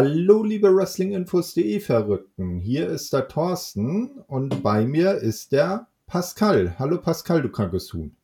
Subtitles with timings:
[0.00, 2.60] Hallo, liebe Wrestlinginfos.de Verrückten.
[2.60, 6.76] Hier ist der Thorsten und bei mir ist der Pascal.
[6.78, 8.14] Hallo Pascal, du krankes Huhn.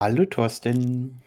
[0.00, 1.22] Hallo Thorsten.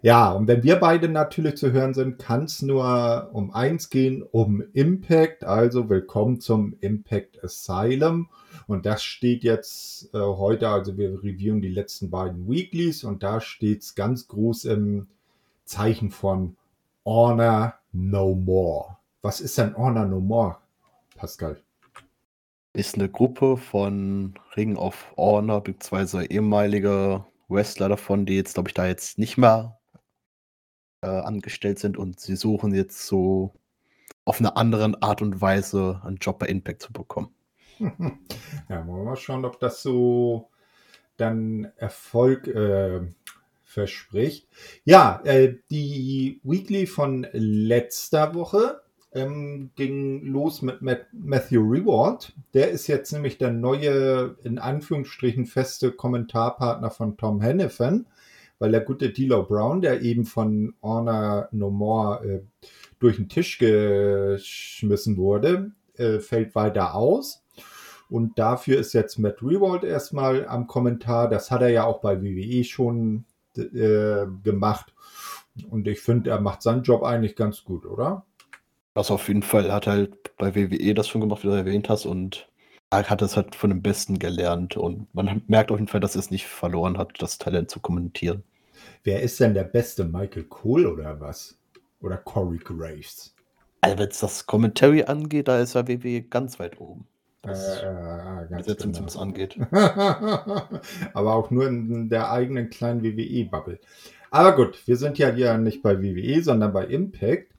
[0.00, 4.22] Ja, und wenn wir beide natürlich zu hören sind, kann es nur um eins gehen,
[4.22, 5.44] um Impact.
[5.44, 8.30] Also willkommen zum Impact Asylum.
[8.66, 13.42] Und das steht jetzt äh, heute, also wir reviewen die letzten beiden Weeklies und da
[13.42, 15.08] steht es ganz groß im
[15.66, 16.56] Zeichen von
[17.04, 18.97] Honor No More.
[19.22, 20.58] Was ist denn Honor No More,
[21.16, 21.60] Pascal?
[22.72, 28.74] Ist eine Gruppe von Ring of Honor, beziehungsweise ehemalige Wrestler davon, die jetzt, glaube ich,
[28.74, 29.80] da jetzt nicht mehr
[31.02, 33.54] äh, angestellt sind und sie suchen jetzt so
[34.24, 37.34] auf eine andere Art und Weise einen Job bei Impact zu bekommen.
[38.68, 40.50] Ja, wollen wir mal schauen, ob das so
[41.16, 43.00] dann Erfolg äh,
[43.64, 44.46] verspricht.
[44.84, 48.82] Ja, äh, die Weekly von letzter Woche
[49.12, 50.80] ähm, ging los mit
[51.12, 52.34] Matthew Reward.
[52.54, 58.06] Der ist jetzt nämlich der neue, in Anführungsstrichen, feste Kommentarpartner von Tom Hannifan,
[58.58, 62.40] weil der gute D'Lo Brown, der eben von Honor No More äh,
[62.98, 67.44] durch den Tisch geschmissen wurde, äh, fällt weiter aus.
[68.10, 71.28] Und dafür ist jetzt Matt Rewald erstmal am Kommentar.
[71.28, 73.24] Das hat er ja auch bei WWE schon
[73.56, 74.94] äh, gemacht.
[75.68, 78.24] Und ich finde, er macht seinen Job eigentlich ganz gut, oder?
[78.98, 79.70] Das auf jeden Fall.
[79.72, 82.04] Hat halt bei WWE das schon gemacht, wie du erwähnt hast.
[82.04, 82.48] Und
[82.90, 84.76] er hat es halt von dem Besten gelernt.
[84.76, 87.78] Und man merkt auf jeden Fall, dass er es nicht verloren hat, das Talent zu
[87.78, 88.42] kommentieren.
[89.04, 90.04] Wer ist denn der beste?
[90.04, 91.56] Michael Cole oder was?
[92.00, 93.36] Oder Corey Graves?
[93.82, 97.06] Also, wenn es das Commentary angeht, da ist er WWE ganz weit oben.
[97.44, 99.20] Was äh, äh, Besetzung genau.
[99.20, 99.56] angeht.
[99.70, 103.78] Aber auch nur in der eigenen kleinen WWE-Bubble.
[104.32, 107.52] Aber gut, wir sind ja hier nicht bei WWE, sondern bei Impact.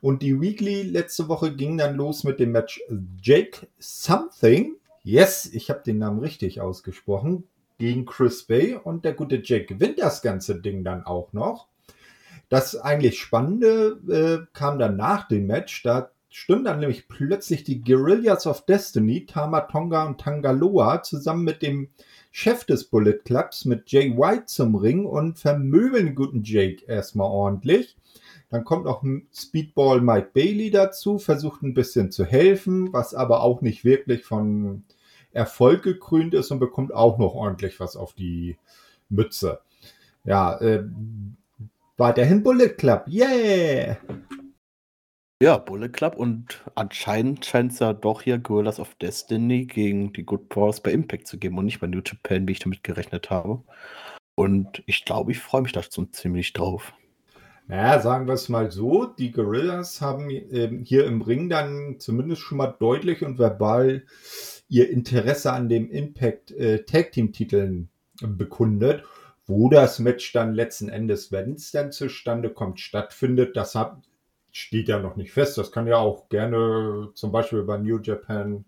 [0.00, 2.80] Und die Weekly letzte Woche ging dann los mit dem Match
[3.22, 4.76] Jake Something.
[5.02, 7.44] Yes, ich habe den Namen richtig ausgesprochen.
[7.78, 8.74] Gegen Chris Bay.
[8.74, 11.68] Und der gute Jake gewinnt das ganze Ding dann auch noch.
[12.48, 15.82] Das eigentlich Spannende äh, kam dann nach dem Match.
[15.82, 21.88] Da stimmen dann nämlich plötzlich die Guerrillas of Destiny, Tamatonga und Tangaloa, zusammen mit dem
[22.32, 27.96] Chef des Bullet Clubs, mit Jay White zum Ring und vermöbeln guten Jake erstmal ordentlich.
[28.54, 29.02] Dann kommt noch
[29.34, 34.84] Speedball Mike Bailey dazu, versucht ein bisschen zu helfen, was aber auch nicht wirklich von
[35.32, 38.56] Erfolg gekrönt ist und bekommt auch noch ordentlich was auf die
[39.08, 39.60] Mütze.
[40.22, 40.84] Ja, äh,
[41.96, 43.96] weiterhin Bullet Club, yeah!
[45.42, 50.24] Ja, Bullet Club und anscheinend scheint es ja doch hier Gorillas of Destiny gegen die
[50.24, 53.30] Good Brothers bei Impact zu geben und nicht bei New Japan, wie ich damit gerechnet
[53.30, 53.64] habe.
[54.36, 56.92] Und ich glaube, ich freue mich da schon ziemlich drauf.
[57.66, 62.42] Naja, sagen wir es mal so, die Gorillas haben ähm, hier im Ring dann zumindest
[62.42, 64.04] schon mal deutlich und verbal
[64.68, 67.88] ihr Interesse an dem Impact äh, Tag Team Titeln
[68.20, 69.04] bekundet.
[69.46, 73.96] Wo das Match dann letzten Endes, wenn es dann zustande kommt, stattfindet, das hat,
[74.52, 75.58] steht ja noch nicht fest.
[75.58, 78.64] Das kann ja auch gerne zum Beispiel bei New Japan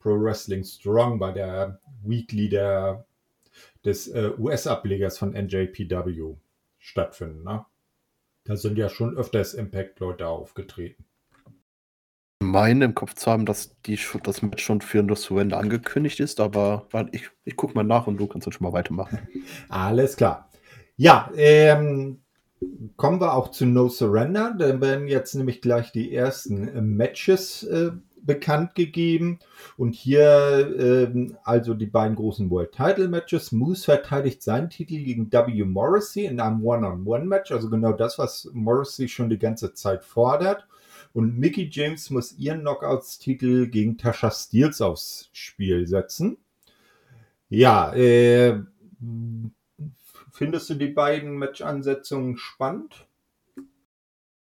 [0.00, 3.06] Pro Wrestling Strong, bei der Weekly der,
[3.84, 6.34] des äh, US-Ablegers von NJPW
[6.78, 7.44] stattfinden.
[7.44, 7.64] Ne?
[8.46, 11.04] Da sind ja schon öfters Impact-Leute aufgetreten.
[12.40, 16.20] Ich meine im Kopf zu haben, dass die, das Match schon für No Surrender angekündigt
[16.20, 19.18] ist, aber ich, ich gucke mal nach und du kannst dann schon mal weitermachen.
[19.68, 20.50] Alles klar.
[20.96, 22.22] Ja, ähm,
[22.96, 24.54] kommen wir auch zu No Surrender.
[24.56, 27.90] Da werden jetzt nämlich gleich die ersten Matches äh,
[28.26, 29.38] bekannt gegeben.
[29.76, 30.24] Und hier
[30.78, 33.52] äh, also die beiden großen World Title Matches.
[33.52, 35.64] Moose verteidigt seinen Titel gegen W.
[35.64, 37.52] Morrissey in einem One-on-One-Match.
[37.52, 40.66] Also genau das, was Morrissey schon die ganze Zeit fordert.
[41.12, 46.36] Und Mickey James muss ihren Knockouts-Titel gegen Tasha Steels aufs Spiel setzen.
[47.48, 48.60] Ja, äh,
[50.36, 53.06] Findest du die beiden Match-Ansetzungen spannend?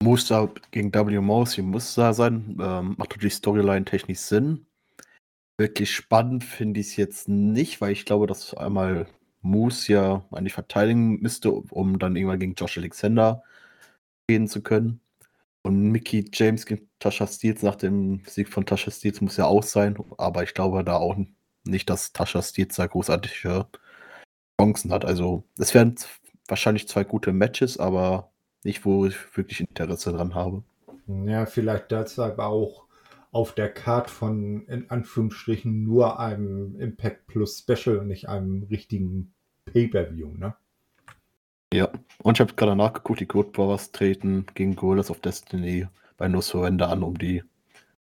[0.09, 1.21] Muss da gegen W.
[1.21, 2.57] Mousy muss da sein.
[2.59, 4.67] Ähm, macht natürlich Storyline technisch Sinn.
[5.59, 9.07] Wirklich spannend finde ich es jetzt nicht, weil ich glaube, dass einmal
[9.43, 13.43] Moose ja eigentlich verteidigen müsste, um dann irgendwann gegen Josh Alexander
[14.27, 15.03] gehen zu können.
[15.63, 19.63] Und Mickey James gegen Tasha Steels nach dem Sieg von Tasha Steels muss ja auch
[19.63, 21.17] sein, aber ich glaube da auch
[21.65, 23.67] nicht, dass Tasha Steels da großartige
[24.59, 25.05] Chancen hat.
[25.05, 25.97] Also es werden
[26.47, 28.33] wahrscheinlich zwei gute Matches, aber
[28.65, 30.63] nicht, wo ich wirklich Interesse dran habe.
[31.07, 32.85] Ja, vielleicht deshalb auch
[33.31, 39.33] auf der Card von in Anführungsstrichen nur einem Impact Plus Special und nicht einem richtigen
[39.67, 40.55] Pay-Per-View, ne?
[41.73, 41.91] Ja,
[42.23, 46.41] und ich habe gerade nachgeguckt, die Code Brothers treten gegen Gorillas of Destiny bei No
[46.41, 47.43] Surrender an um die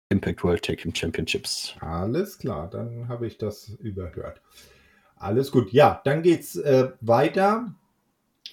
[0.07, 1.75] Impact World Tag Team Championships.
[1.81, 4.41] Alles klar, dann habe ich das überhört.
[5.17, 5.73] Alles gut.
[5.73, 7.75] Ja, dann geht's äh, weiter.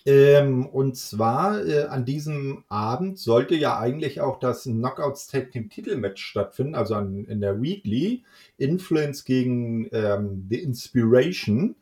[0.06, 5.68] Ähm, und zwar äh, an diesem Abend sollte ja eigentlich auch das Knockouts Tag Team
[5.68, 8.22] Titelmatch stattfinden, also an, in der Weekly.
[8.56, 11.74] Influence gegen ähm, The Inspiration.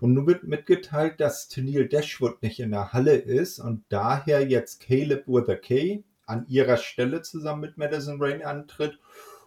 [0.00, 4.80] Und nun wird mitgeteilt, dass Tennille Dashwood nicht in der Halle ist und daher jetzt
[4.80, 8.98] Caleb with a K an ihrer Stelle zusammen mit Madison Rain antritt.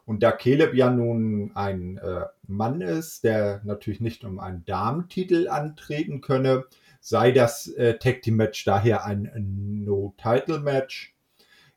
[0.06, 5.48] Und da Caleb ja nun ein äh, Mann ist, der natürlich nicht um einen Damentitel
[5.48, 6.66] antreten könne,
[7.06, 11.16] sei das äh, Tag Team Match daher ein No-Title-Match.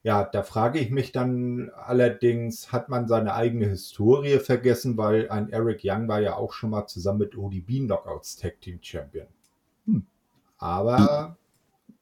[0.03, 5.51] Ja, da frage ich mich dann allerdings, hat man seine eigene Historie vergessen, weil ein
[5.51, 9.27] Eric Young war ja auch schon mal zusammen mit ODB Knockouts Tag Team Champion.
[9.85, 10.07] Hm.
[10.57, 11.37] Aber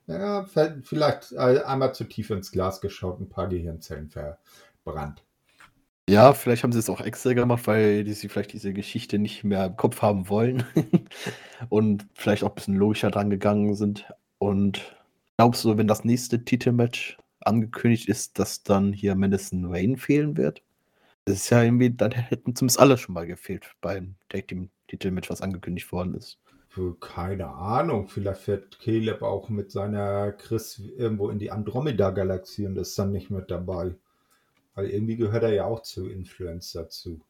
[0.07, 5.26] ja, vielleicht äh, einmal zu tief ins Glas geschaut, ein paar Gehirnzellen verbrannt.
[6.09, 9.43] Ja, vielleicht haben sie es auch extra gemacht, weil die sie vielleicht diese Geschichte nicht
[9.43, 10.65] mehr im Kopf haben wollen
[11.69, 14.07] und vielleicht auch ein bisschen logischer dran gegangen sind.
[14.39, 14.97] Und
[15.37, 20.63] glaubst du, wenn das nächste Titelmatch angekündigt ist, dass dann hier Madison Wayne fehlen wird.
[21.25, 25.31] Das ist ja irgendwie, dann hätten zumindest alle schon mal gefehlt beim Tag Team Titelmatch,
[25.31, 26.39] was angekündigt worden ist.
[27.01, 32.99] Keine Ahnung, vielleicht fährt Caleb auch mit seiner Chris irgendwo in die Andromeda-Galaxie und ist
[32.99, 33.97] dann nicht mit dabei.
[34.77, 37.21] Weil irgendwie gehört er ja auch zu Influence dazu.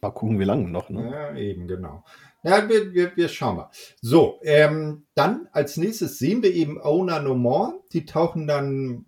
[0.00, 1.10] Mal gucken, wie lange noch, ne?
[1.10, 2.04] Ja, eben, genau.
[2.42, 3.70] Ja, wir, wir, wir schauen mal.
[4.00, 7.80] So, ähm, dann als nächstes sehen wir eben Owner No More.
[7.92, 9.06] Die tauchen dann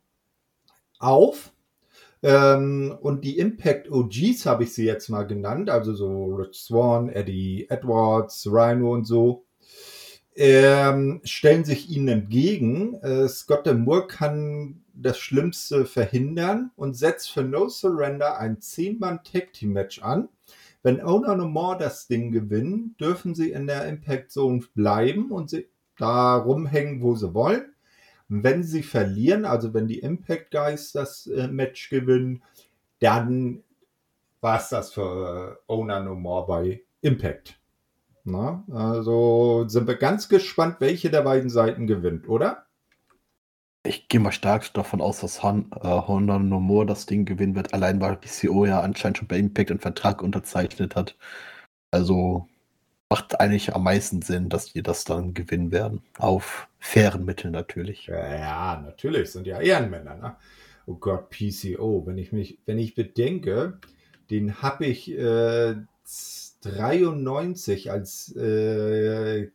[0.99, 1.53] auf.
[2.23, 7.09] Ähm, und die Impact OGs habe ich sie jetzt mal genannt, also so Rich Swan,
[7.09, 9.44] Eddie Edwards, Rhino und so,
[10.35, 12.94] ähm, stellen sich ihnen entgegen.
[13.03, 20.28] Äh, Scott Moore kann das Schlimmste verhindern und setzt für No Surrender ein 10-Mann-Tag-Team-Match an.
[20.82, 25.50] Wenn Owner No More das Ding gewinnen, dürfen sie in der Impact Zone bleiben und
[25.50, 27.75] sie da rumhängen, wo sie wollen.
[28.28, 32.43] Wenn sie verlieren, also wenn die Impact Guys das äh, Match gewinnen,
[32.98, 33.62] dann
[34.40, 37.58] war es das für äh, Owner No More bei Impact.
[38.25, 42.66] Na, also sind wir ganz gespannt, welche der beiden Seiten gewinnt, oder?
[43.87, 47.55] Ich gehe mal stark davon aus, dass Han, äh, Honda No More das Ding gewinnen
[47.55, 51.17] wird, allein weil PCO ja anscheinend schon bei Impact einen Vertrag unterzeichnet hat.
[51.91, 52.49] Also
[53.09, 56.03] macht eigentlich am meisten Sinn, dass die das dann gewinnen werden.
[56.19, 58.06] Auf fairen Mitteln natürlich.
[58.06, 60.17] Ja, natürlich, sind ja Ehrenmänner.
[60.17, 60.37] Ne?
[60.87, 63.79] Oh Gott, PCO, wenn ich mich, wenn ich bedenke,
[64.31, 65.77] den habe ich äh,
[66.62, 69.49] 93 als äh,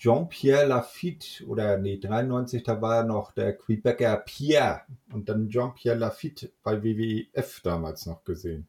[0.00, 4.80] Jean-Pierre Lafitte oder nee, 93, da war noch der Quebecer Pierre
[5.12, 8.66] und dann Jean-Pierre Lafitte bei WWF damals noch gesehen.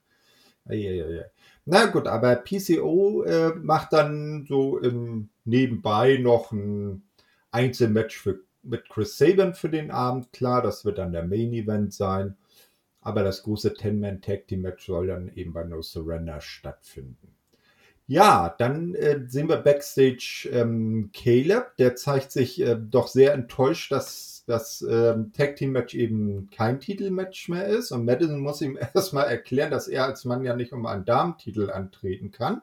[0.66, 1.26] Eieiei.
[1.66, 7.04] Na gut, aber PCO äh, macht dann so im Nebenbei noch ein
[7.52, 10.34] Einzelmatch für, mit Chris Sabin für den Abend.
[10.34, 12.36] Klar, das wird dann der Main Event sein.
[13.00, 17.36] Aber das große Ten-Man-Tag-Team-Match soll dann eben bei No Surrender stattfinden.
[18.08, 21.78] Ja, dann äh, sehen wir Backstage ähm, Caleb.
[21.78, 26.80] Der zeigt sich äh, doch sehr enttäuscht, dass das ähm, Tag Team Match eben kein
[26.80, 27.92] Titelmatch mehr ist.
[27.92, 31.70] Und Madison muss ihm erstmal erklären, dass er als Mann ja nicht um einen Damentitel
[31.70, 32.62] antreten kann.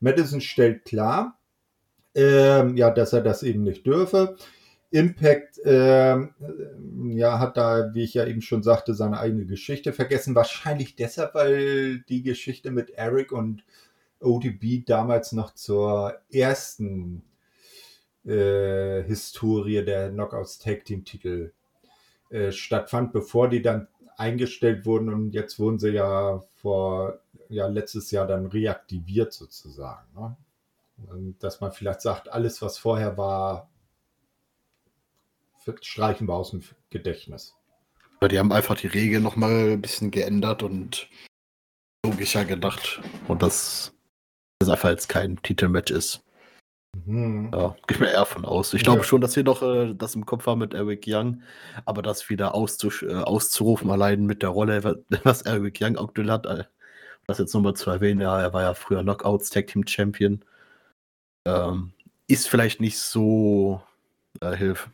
[0.00, 1.38] Madison stellt klar,
[2.14, 4.36] ähm, ja, dass er das eben nicht dürfe.
[4.90, 6.34] Impact ähm,
[7.16, 10.36] ja, hat da, wie ich ja eben schon sagte, seine eigene Geschichte vergessen.
[10.36, 13.64] Wahrscheinlich deshalb, weil die Geschichte mit Eric und
[14.24, 17.22] ODB damals noch zur ersten
[18.24, 21.52] äh, Historie der Knockouts Tag Team Titel
[22.30, 28.10] äh, stattfand, bevor die dann eingestellt wurden und jetzt wurden sie ja vor ja letztes
[28.10, 30.06] Jahr dann reaktiviert sozusagen.
[30.14, 30.36] Ne?
[31.40, 33.70] Dass man vielleicht sagt, alles was vorher war,
[35.80, 37.54] streichen wir aus dem Gedächtnis.
[38.20, 41.08] Ja, die haben einfach die Regeln nochmal ein bisschen geändert und
[42.04, 43.00] logischer gedacht.
[43.28, 43.93] Und das,
[44.64, 46.22] das einfach jetzt kein Titelmatch ist.
[47.06, 47.50] Mhm.
[47.52, 48.72] Ja, gehe mir eher von aus.
[48.74, 49.04] Ich glaube ja.
[49.04, 51.42] schon, dass wir noch äh, das im Kopf haben mit Eric Young,
[51.84, 56.64] aber das wieder äh, auszurufen, allein mit der Rolle, was Eric Young aktuell hat, äh,
[57.26, 60.44] das jetzt nochmal zu erwähnen, ja, er war ja früher Knockouts Tag Team Champion,
[61.46, 61.92] ähm,
[62.28, 63.82] ist vielleicht nicht so
[64.40, 64.88] äh, hilf.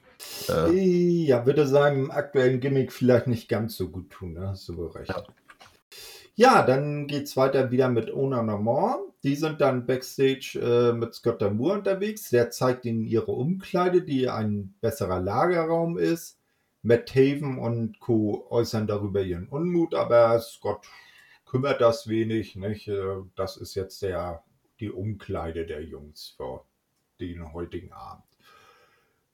[0.49, 4.49] Äh, ja, würde seinem aktuellen Gimmick vielleicht nicht ganz so gut tun, ne?
[4.49, 5.09] hast du recht.
[5.09, 5.25] Ja.
[6.35, 9.03] Ja, dann geht es weiter wieder mit Ona Normand.
[9.23, 12.31] Die sind dann backstage äh, mit Scott Moore unterwegs.
[12.31, 16.39] Der zeigt ihnen ihre Umkleide, die ein besserer Lagerraum ist.
[16.83, 18.47] Matt Taven und Co.
[18.49, 20.87] äußern darüber ihren Unmut, aber Scott
[21.45, 22.57] kümmert das wenig.
[22.57, 22.89] Nicht?
[22.89, 24.43] Äh, das ist jetzt der,
[24.81, 26.65] die Umkleide der Jungs für
[27.21, 28.30] den heutigen Abend.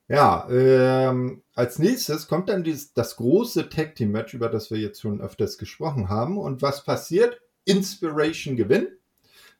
[0.09, 4.77] Ja, ähm, als nächstes kommt dann dieses, das große Tag Team Match, über das wir
[4.77, 6.37] jetzt schon öfters gesprochen haben.
[6.37, 7.41] Und was passiert?
[7.65, 8.89] Inspiration gewinnt.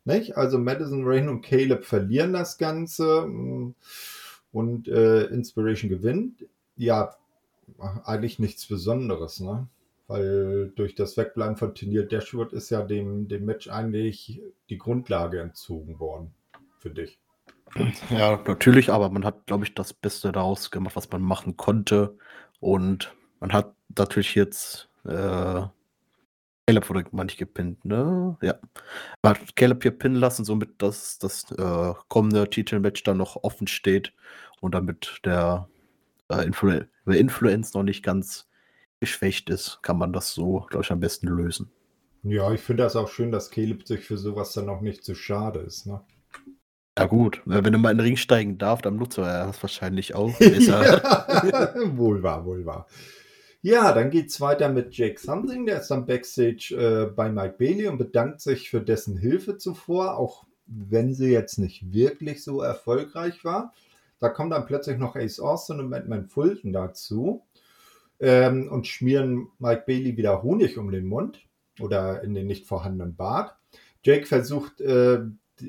[0.05, 0.37] Nicht?
[0.37, 3.23] Also Madison Rain und Caleb verlieren das Ganze
[4.53, 6.45] und äh, Inspiration gewinnt.
[6.77, 7.17] Ja,
[8.05, 9.67] eigentlich nichts Besonderes, ne?
[10.07, 15.41] Weil durch das Wegbleiben von Tenier Dashwood ist ja dem, dem Match eigentlich die Grundlage
[15.41, 16.33] entzogen worden,
[16.79, 17.19] für dich.
[18.09, 22.17] Ja, natürlich, aber man hat, glaube ich, das Beste daraus gemacht, was man machen konnte.
[22.59, 25.61] Und man hat natürlich jetzt äh,
[26.67, 28.37] Caleb wurde mal nicht gepinnt, ne?
[28.41, 28.55] Ja.
[29.21, 33.67] Man hat Caleb hier pinnen lassen, somit dass das äh, kommende Titelmatch dann noch offen
[33.67, 34.13] steht
[34.59, 35.69] und damit der
[36.29, 38.49] äh, Influ Influence noch nicht ganz
[38.99, 41.71] geschwächt ist, kann man das so, glaube ich, am besten lösen.
[42.23, 45.15] Ja, ich finde das auch schön, dass Caleb sich für sowas dann auch nicht zu
[45.15, 46.01] schade ist, ne?
[46.97, 50.15] Ja gut, wenn er mal in den Ring steigen darf, dann nutzt er das wahrscheinlich
[50.15, 50.33] auch.
[50.39, 52.87] ja, wohl wahr, wohl wahr.
[53.61, 55.67] Ja, dann geht es weiter mit Jake Something.
[55.67, 60.17] Der ist dann Backstage äh, bei Mike Bailey und bedankt sich für dessen Hilfe zuvor,
[60.17, 63.73] auch wenn sie jetzt nicht wirklich so erfolgreich war.
[64.19, 67.45] Da kommt dann plötzlich noch Ace Austin und Madman Fulton dazu
[68.19, 71.45] ähm, und schmieren Mike Bailey wieder Honig um den Mund
[71.79, 73.55] oder in den nicht vorhandenen Bart.
[74.03, 75.19] Jake versucht äh,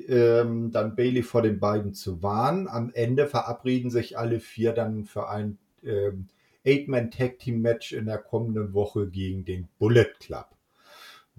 [0.08, 2.68] ähm, dann Bailey vor den beiden zu warnen.
[2.68, 6.28] Am Ende verabreden sich alle vier dann für ein ähm,
[6.64, 10.48] Eight-Man-Tag-Team-Match in der kommenden Woche gegen den Bullet Club.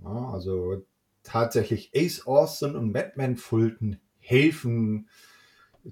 [0.03, 0.84] Ja, also
[1.24, 5.08] tatsächlich Ace Austin und Madman Fulton helfen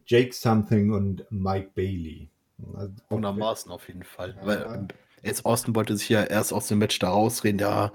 [0.05, 2.29] Jake Something und Mike Bailey.
[2.73, 4.35] Also Wundermaßen auf jeden Fall.
[4.39, 4.45] Ja.
[4.45, 4.87] Weil
[5.23, 7.91] Ace Austin wollte sich ja erst aus dem Match da rausreden, ja,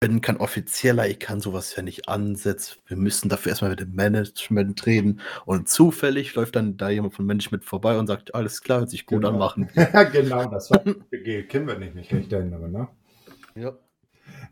[0.00, 2.78] bin kein Offizieller, ich kann sowas ja nicht ansetzen.
[2.86, 5.20] Wir müssen dafür erstmal mit dem Management reden.
[5.44, 9.04] Und zufällig läuft dann da jemand von Management vorbei und sagt, alles klar, hört sich
[9.04, 9.34] gut genau.
[9.34, 9.68] an, machen.
[9.76, 10.82] Ja, genau, das war
[11.48, 12.88] kennen wir nicht, nicht recht erinnere, ne?
[13.54, 13.76] Ja.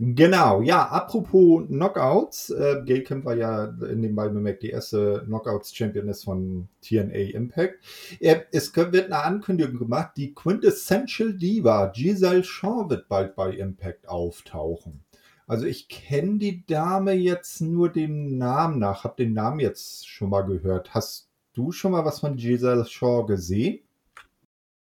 [0.00, 5.22] Genau, ja, apropos Knockouts, äh, Gail Kim war ja in dem beiden bemerkt die erste
[5.26, 7.76] Knockouts-Championess von TNA Impact.
[8.20, 14.08] Äh, es wird eine Ankündigung gemacht, die Quintessential Diva Giselle Shaw wird bald bei Impact
[14.08, 15.04] auftauchen.
[15.48, 20.28] Also ich kenne die Dame jetzt nur dem Namen nach, habe den Namen jetzt schon
[20.28, 20.92] mal gehört.
[20.92, 23.80] Hast du schon mal was von Giselle Shaw gesehen?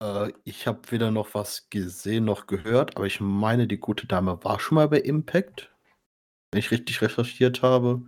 [0.02, 4.38] Äh, ich habe weder noch was gesehen noch gehört, aber ich meine, die gute Dame
[4.44, 5.74] war schon mal bei Impact,
[6.52, 8.02] wenn ich richtig recherchiert habe.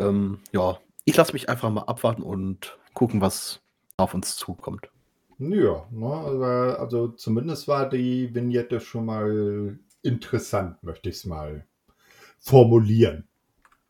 [0.00, 3.60] Ähm, ja, ich lasse mich einfach mal abwarten und gucken, was
[3.96, 4.90] auf uns zukommt.
[5.38, 11.66] Ja, ne, also zumindest war die Vignette schon mal interessant, möchte ich es mal
[12.38, 13.24] formulieren.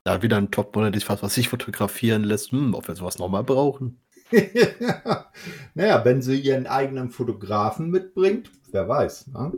[0.05, 4.00] Da wieder ein Topmodell, das was sich fotografieren lässt, hm, ob wir sowas nochmal brauchen.
[5.75, 9.29] naja, wenn sie ihren eigenen Fotografen mitbringt, wer weiß.
[9.29, 9.52] Ne?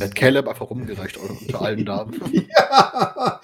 [0.00, 2.20] Hat Caleb einfach rumgereicht unter allen Damen.
[2.32, 3.40] ja,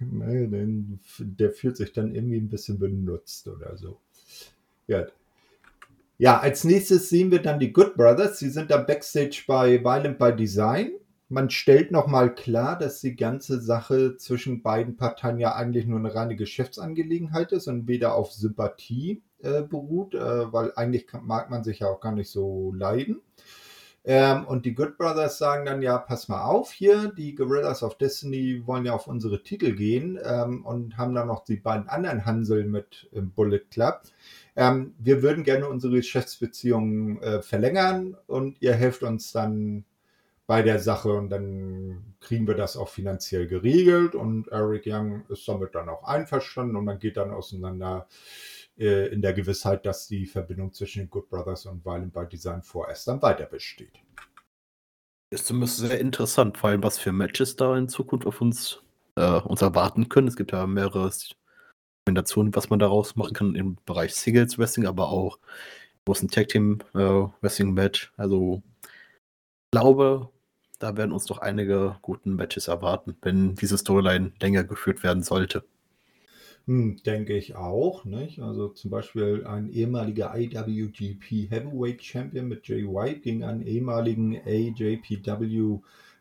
[0.00, 4.00] naja, denn der fühlt sich dann irgendwie ein bisschen benutzt oder so.
[4.86, 5.06] Ja.
[6.18, 8.40] ja, als nächstes sehen wir dann die Good Brothers.
[8.40, 10.90] Sie sind da backstage bei Violent by Design
[11.30, 16.12] man stellt nochmal klar, dass die ganze Sache zwischen beiden Parteien ja eigentlich nur eine
[16.12, 21.62] reine Geschäftsangelegenheit ist und weder auf Sympathie äh, beruht, äh, weil eigentlich kann, mag man
[21.62, 23.22] sich ja auch gar nicht so leiden.
[24.02, 27.96] Ähm, und die Good Brothers sagen dann ja, pass mal auf hier, die Gorillas of
[27.96, 32.24] Destiny wollen ja auf unsere Titel gehen ähm, und haben dann noch die beiden anderen
[32.24, 34.00] Hansel mit im Bullet Club.
[34.56, 39.84] Ähm, wir würden gerne unsere Geschäftsbeziehungen äh, verlängern und ihr helft uns dann
[40.50, 45.46] bei der Sache und dann kriegen wir das auch finanziell geregelt und Eric Young ist
[45.46, 48.08] damit dann auch einverstanden und man geht dann auseinander
[48.76, 52.64] äh, in der Gewissheit, dass die Verbindung zwischen den Good Brothers und Violent by Design
[52.64, 54.00] vorerst dann weiter besteht.
[55.32, 58.82] Ist zumindest sehr interessant, vor allem was für Matches da in Zukunft auf uns,
[59.14, 60.26] äh, uns erwarten können.
[60.26, 61.12] Es gibt ja mehrere
[62.04, 65.38] Kombinationen, was man daraus machen kann im Bereich Singles Wrestling, aber auch
[66.06, 66.98] großen Tag Team äh,
[67.40, 68.12] Wrestling Match.
[68.16, 70.28] Also ich glaube,
[70.80, 75.62] da werden uns doch einige guten Matches erwarten, wenn diese Storyline länger geführt werden sollte.
[76.66, 78.04] Hm, denke ich auch.
[78.04, 78.40] Nicht?
[78.40, 85.78] Also zum Beispiel ein ehemaliger IWGP Heavyweight Champion mit Jay White gegen einen ehemaligen AJPW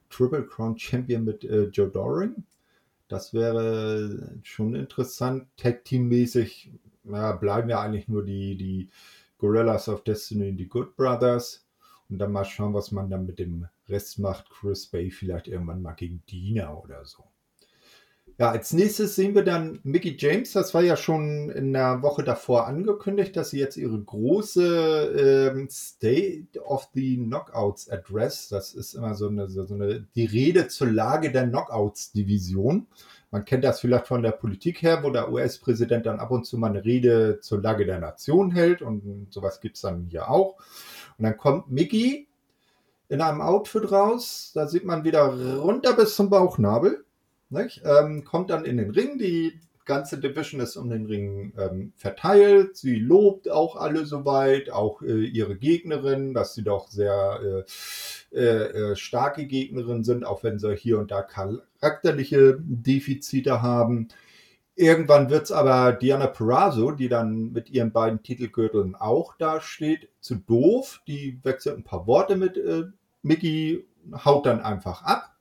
[0.10, 2.44] Triple Crown Champion mit äh, Joe Doring.
[3.08, 5.48] Das wäre schon interessant.
[5.58, 6.72] Tag Team mäßig
[7.06, 8.90] ja, bleiben ja eigentlich nur die, die
[9.38, 11.66] Gorillas of Destiny die Good Brothers.
[12.10, 14.50] Und dann mal schauen, was man dann mit dem Rest macht.
[14.50, 17.26] Chris Bay vielleicht irgendwann mal gegen Dina oder so.
[18.40, 20.54] Ja, als nächstes sehen wir dann Mickey James.
[20.54, 25.68] Das war ja schon in der Woche davor angekündigt, dass sie jetzt ihre große ähm,
[25.70, 30.88] State of the Knockouts Address, das ist immer so eine, so eine, die Rede zur
[30.88, 32.88] Lage der Knockouts-Division.
[33.30, 36.58] Man kennt das vielleicht von der Politik her, wo der US-Präsident dann ab und zu
[36.58, 40.56] mal eine Rede zur Lage der Nation hält und sowas gibt es dann hier auch.
[41.20, 42.28] Und dann kommt Mickey
[43.10, 47.06] in einem Outfit raus, da sieht man wieder runter bis zum Bauchnabel
[47.52, 52.78] ähm, kommt dann in den Ring, die ganze Division ist um den Ring ähm, verteilt.
[52.78, 57.66] Sie lobt auch alle soweit, auch äh, ihre Gegnerin, dass sie doch sehr
[58.32, 64.10] äh, äh, äh starke Gegnerin sind, auch wenn sie hier und da charakterliche Defizite haben.
[64.80, 70.36] Irgendwann wird es aber Diana Perazzo, die dann mit ihren beiden Titelgürteln auch dasteht, zu
[70.36, 71.02] doof.
[71.06, 72.84] Die wechselt ein paar Worte mit äh,
[73.22, 73.86] Mickey,
[74.24, 75.36] haut dann einfach ab.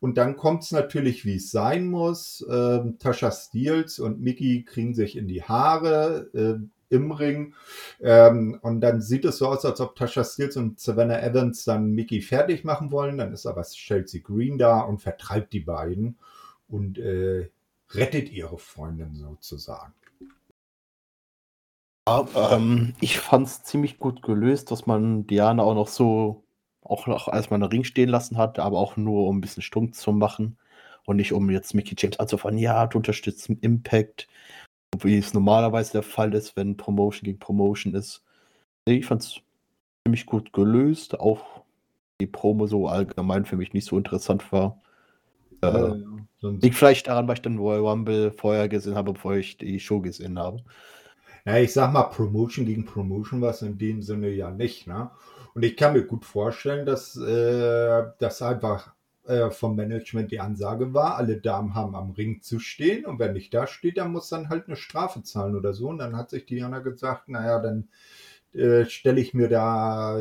[0.00, 2.42] Und dann kommt es natürlich, wie es sein muss.
[2.50, 7.52] Ähm, Tasha Steels und Mickey kriegen sich in die Haare äh, im Ring.
[8.00, 11.90] Ähm, und dann sieht es so aus, als ob Tasha Steels und Savannah Evans dann
[11.90, 13.18] Mickey fertig machen wollen.
[13.18, 16.16] Dann ist aber Chelsea Green da und vertreibt die beiden
[16.66, 17.50] und äh,
[17.94, 19.94] rettet ihre Freundin sozusagen.
[22.08, 26.44] Ja, ähm, ich fand es ziemlich gut gelöst, dass man Diana auch noch so
[26.82, 29.62] auch noch als man einen Ring stehen lassen hat, aber auch nur um ein bisschen
[29.62, 30.56] stumm zu machen
[31.04, 34.26] und nicht um jetzt Mickey James anzufangen, ja, du unterstützt Impact,
[35.00, 38.22] wie es normalerweise der Fall ist, wenn Promotion gegen Promotion ist.
[38.86, 39.40] Ich fand es
[40.06, 41.62] ziemlich gut gelöst, auch
[42.20, 44.80] die Promo so allgemein für mich nicht so interessant war.
[45.62, 45.96] Äh, ja,
[46.40, 46.50] ja.
[46.50, 50.00] Liegt vielleicht daran, weil ich dann Royal Rumble vorher gesehen habe, bevor ich die Show
[50.00, 50.62] gesehen habe.
[51.44, 55.10] Ja, ich sag mal, Promotion gegen Promotion war es in dem Sinne ja nicht, ne?
[55.54, 58.92] Und ich kann mir gut vorstellen, dass äh, das einfach
[59.26, 63.32] äh, vom Management die Ansage war, alle Damen haben am Ring zu stehen und wer
[63.32, 65.88] nicht da steht, der muss dann halt eine Strafe zahlen oder so.
[65.88, 67.88] Und dann hat sich Diana gesagt, naja, dann
[68.52, 70.18] äh, stelle ich mir da,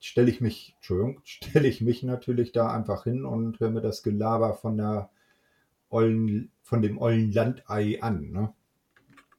[0.00, 4.02] stelle ich mich, Entschuldigung, stelle ich mich natürlich da einfach hin und höre mir das
[4.02, 5.10] Gelaber von der
[5.88, 8.30] ollen, von dem ollen Landei an.
[8.30, 8.52] Ne?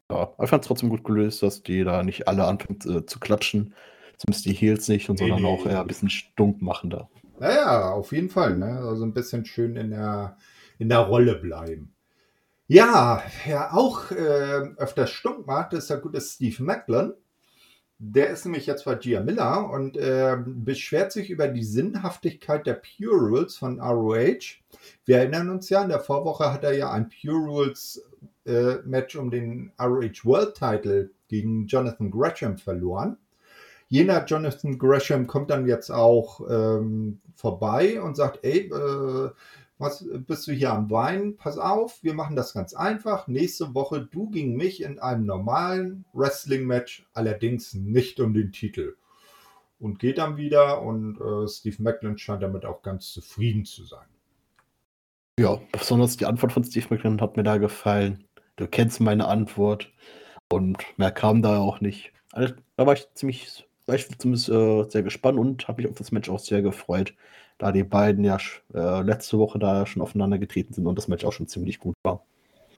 [0.09, 3.19] Ja, ich fand es trotzdem gut gelöst, dass die da nicht alle anfangen äh, zu
[3.19, 3.73] klatschen
[4.21, 7.09] Zumindest die Heels nicht, und nee, sondern nee, auch eher ein bisschen stunk machen da.
[7.39, 8.55] Naja, auf jeden Fall.
[8.55, 8.67] Ne?
[8.67, 10.37] Also ein bisschen schön in der,
[10.77, 11.95] in der Rolle bleiben.
[12.67, 17.13] Ja, wer auch äh, öfters stunk macht, ist der gute Steve Macklin.
[18.03, 22.81] Der ist nämlich jetzt bei Gia Miller und äh, beschwert sich über die Sinnhaftigkeit der
[22.81, 24.57] Pure Rules von ROH.
[25.05, 28.03] Wir erinnern uns ja, in der Vorwoche hat er ja ein Pure Rules
[28.47, 33.17] äh, Match um den ROH World Title gegen Jonathan Gresham verloren
[33.91, 39.29] jener Jonathan Gresham kommt dann jetzt auch ähm, vorbei und sagt, ey, äh,
[39.81, 41.35] was bist du hier am Wein?
[41.35, 43.27] Pass auf, wir machen das ganz einfach.
[43.27, 48.95] Nächste Woche du gegen mich in einem normalen Wrestling-Match, allerdings nicht um den Titel.
[49.79, 54.05] Und geht dann wieder und äh, Steve Macklin scheint damit auch ganz zufrieden zu sein.
[55.39, 58.23] Ja, besonders die Antwort von Steve Macklin hat mir da gefallen.
[58.57, 59.91] Du kennst meine Antwort
[60.51, 62.13] und mehr kam da auch nicht.
[62.31, 65.97] Also, da war ich ziemlich war ich zumindest äh, sehr gespannt und habe mich auf
[65.97, 67.13] das Match auch sehr gefreut,
[67.57, 68.37] da die beiden ja
[68.73, 71.95] äh, letzte Woche da schon aufeinander getreten sind und das Match auch schon ziemlich gut
[72.03, 72.25] war.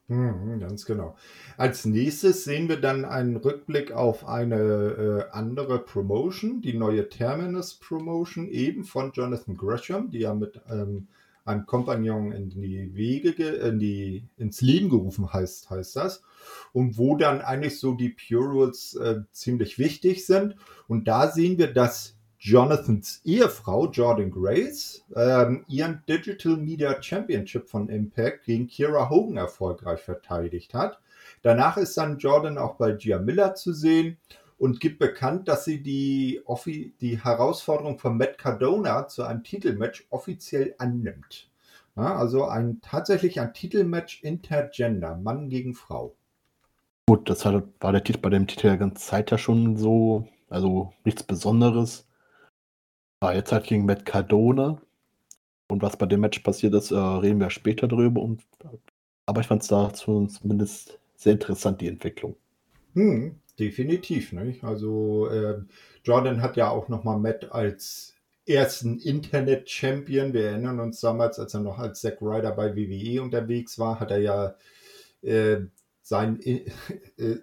[0.08, 1.16] Mhm, ganz genau.
[1.56, 7.76] Als nächstes sehen wir dann einen Rückblick auf eine äh, andere Promotion, die neue Terminus
[7.76, 11.08] Promotion, eben von Jonathan Gresham, die ja mit ähm,
[11.46, 16.24] einem Kompagnon in die Wege, in die, ins Leben gerufen heißt, heißt das
[16.72, 20.56] und wo dann eigentlich so die Pure Rules äh, ziemlich wichtig sind.
[20.88, 27.88] Und da sehen wir, dass Jonathans Ehefrau Jordan Grace ähm, ihren Digital Media Championship von
[27.88, 31.00] Impact gegen Kira Hogan erfolgreich verteidigt hat.
[31.42, 34.18] Danach ist dann Jordan auch bei Gia Miller zu sehen
[34.64, 36.42] und gibt bekannt, dass sie die,
[37.02, 41.52] die Herausforderung von Matt Cardona zu einem Titelmatch offiziell annimmt.
[41.98, 46.16] Ja, also ein, tatsächlich ein Titelmatch intergender, Mann gegen Frau.
[47.10, 50.94] Gut, das war der Titel bei dem Titel ja ganze Zeit ja schon so, also
[51.04, 52.08] nichts Besonderes.
[53.20, 54.82] War jetzt halt gegen Matt Cardona.
[55.68, 58.22] Und was bei dem Match passiert ist, äh, reden wir später drüber.
[58.22, 58.42] Und,
[59.26, 62.38] aber ich fand es dazu zumindest sehr interessant, die Entwicklung.
[62.94, 64.34] Hm, definitiv.
[64.34, 64.64] Nicht?
[64.64, 65.62] Also äh,
[66.04, 70.34] Jordan hat ja auch nochmal Matt als ersten Internet-Champion.
[70.34, 74.12] Wir erinnern uns damals, als er noch als Zack Ryder bei WWE unterwegs war, hat
[74.12, 74.56] er ja
[75.22, 75.62] äh,
[76.02, 76.66] sein, äh,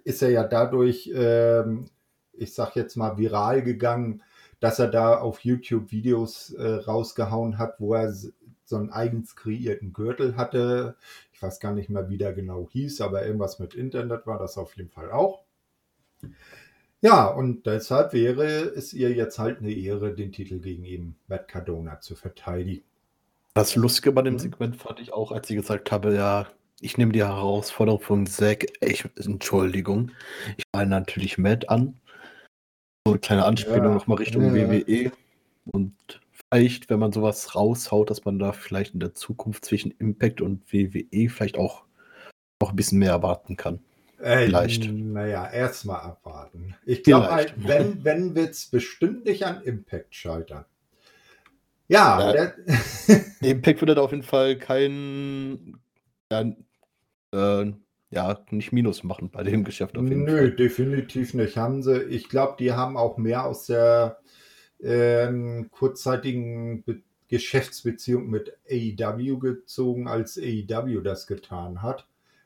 [0.03, 1.85] ist er ja dadurch, ähm,
[2.33, 4.21] ich sag jetzt mal, viral gegangen,
[4.59, 9.91] dass er da auf YouTube Videos äh, rausgehauen hat, wo er so einen eigens kreierten
[9.91, 10.95] Gürtel hatte.
[11.33, 14.57] Ich weiß gar nicht mehr, wie der genau hieß, aber irgendwas mit Internet war das
[14.57, 15.43] auf jeden Fall auch.
[17.01, 21.47] Ja, und deshalb wäre es ihr jetzt halt eine Ehre, den Titel gegen eben Matt
[21.47, 22.83] Cardona zu verteidigen.
[23.53, 24.39] Das Lustige bei dem mhm.
[24.39, 26.47] Segment fand ich auch, als sie gesagt habe, ja,
[26.79, 30.11] ich nehme die Herausforderung von Zack, ich, Entschuldigung,
[30.57, 31.99] ich meine natürlich Matt an.
[33.05, 34.69] So eine kleine Anspielung ja, nochmal Richtung ja.
[34.69, 35.11] WWE.
[35.65, 35.95] Und
[36.51, 40.71] vielleicht, wenn man sowas raushaut, dass man da vielleicht in der Zukunft zwischen Impact und
[40.71, 41.83] WWE vielleicht auch
[42.61, 43.79] noch ein bisschen mehr erwarten kann.
[44.21, 44.91] Äh, vielleicht.
[44.91, 46.75] Naja, erstmal abwarten.
[46.85, 50.65] Ich glaube, halt, wenn, wenn wird es bestimmt nicht an Impact scheitern.
[51.87, 52.53] Ja, ja
[53.41, 55.77] Impact würde da auf jeden Fall kein,
[56.31, 56.53] ja,
[57.33, 57.73] äh,
[58.11, 60.49] ja, nicht Minus machen bei dem Geschäft auf jeden Nö, Fall.
[60.49, 61.57] Nö, definitiv nicht.
[61.57, 64.19] Haben sie, ich glaube, die haben auch mehr aus der
[64.79, 72.05] äh, kurzzeitigen Be Geschäftsbeziehung mit AEW gezogen, als AEW das getan hat.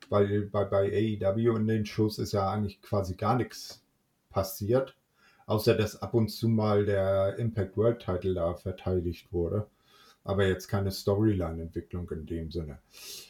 [0.09, 3.83] Weil bei, bei AEW in den Shows ist ja eigentlich quasi gar nichts
[4.29, 4.95] passiert.
[5.47, 9.67] Außer dass ab und zu mal der Impact World Title da verteidigt wurde
[10.25, 12.79] aber jetzt keine Storyline-Entwicklung in dem Sinne.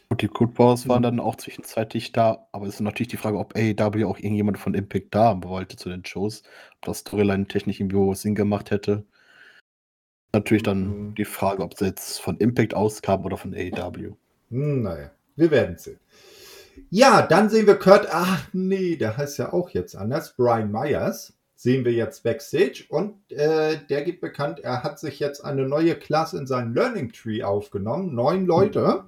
[0.09, 1.03] Und die Good Wars waren mhm.
[1.03, 4.73] dann auch zwischenzeitlich da, aber es ist natürlich die Frage, ob AEW auch irgendjemand von
[4.73, 6.41] Impact da haben wollte zu den Shows,
[6.77, 9.03] ob das Storyline-technisch irgendwie Sinn gemacht hätte.
[10.33, 11.15] Natürlich dann mhm.
[11.15, 14.15] die Frage, ob sie jetzt von Impact auskam oder von AEW.
[14.49, 15.99] Hm, naja, wir werden sehen.
[16.89, 21.33] Ja, dann sehen wir Kurt, ach nee, der heißt ja auch jetzt anders, Brian Myers
[21.55, 25.95] sehen wir jetzt backstage und äh, der gibt bekannt, er hat sich jetzt eine neue
[25.95, 29.05] Klasse in seinen Learning Tree aufgenommen, neun Leute.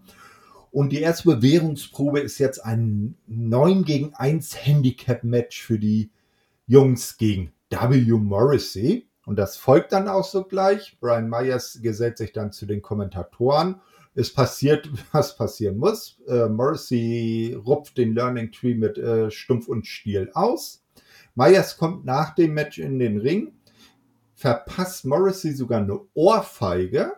[0.71, 6.11] Und die erste Bewährungsprobe ist jetzt ein 9 gegen 1 Handicap-Match für die
[6.67, 8.11] Jungs gegen W.
[8.11, 9.07] Morrissey.
[9.25, 10.97] Und das folgt dann auch sogleich.
[10.99, 13.81] Brian Myers gesellt sich dann zu den Kommentatoren.
[14.17, 16.19] Es passiert, was passieren muss.
[16.27, 20.83] Äh, Morrissey rupft den Learning Tree mit äh, Stumpf und Stiel aus.
[21.35, 23.53] Myers kommt nach dem Match in den Ring,
[24.33, 27.13] verpasst Morrissey sogar eine Ohrfeige.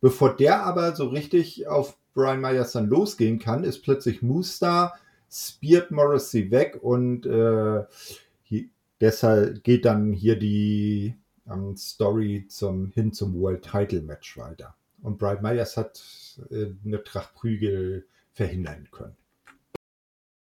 [0.00, 4.94] Bevor der aber so richtig auf Brian Myers dann losgehen kann, ist plötzlich Moose da,
[5.30, 7.84] speart Morrissey weg und äh,
[8.42, 8.64] hier,
[9.00, 11.14] deshalb geht dann hier die
[11.48, 14.74] ähm, Story zum, hin zum World Title Match weiter.
[15.00, 16.02] Und Brian Myers hat
[16.50, 19.16] eine Tracht Prügel verhindern können.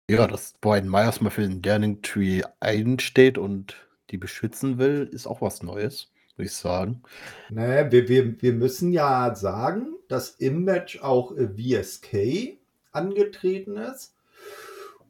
[0.09, 3.75] Ja, dass Brian Myers mal für den Learning Tree einsteht und
[4.09, 7.03] die beschützen will, ist auch was Neues, würde ich sagen.
[7.49, 12.57] Naja, wir, wir, wir müssen ja sagen, dass im Match auch äh, VSK
[12.91, 14.15] angetreten ist.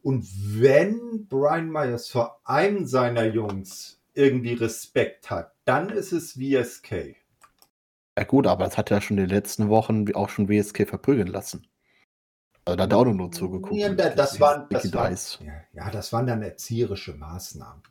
[0.02, 0.26] Und
[0.60, 7.16] wenn Brian Myers vor einem seiner Jungs irgendwie Respekt hat, dann ist es VSK.
[8.20, 11.28] Ja gut, aber das hat er schon in den letzten Wochen auch schon VSK verprügeln
[11.28, 11.66] lassen.
[12.66, 13.80] Also da hat auch nur zugeguckt.
[13.80, 17.82] Ja, das, das, waren, das waren, ja, ja, das waren dann erzieherische Maßnahmen.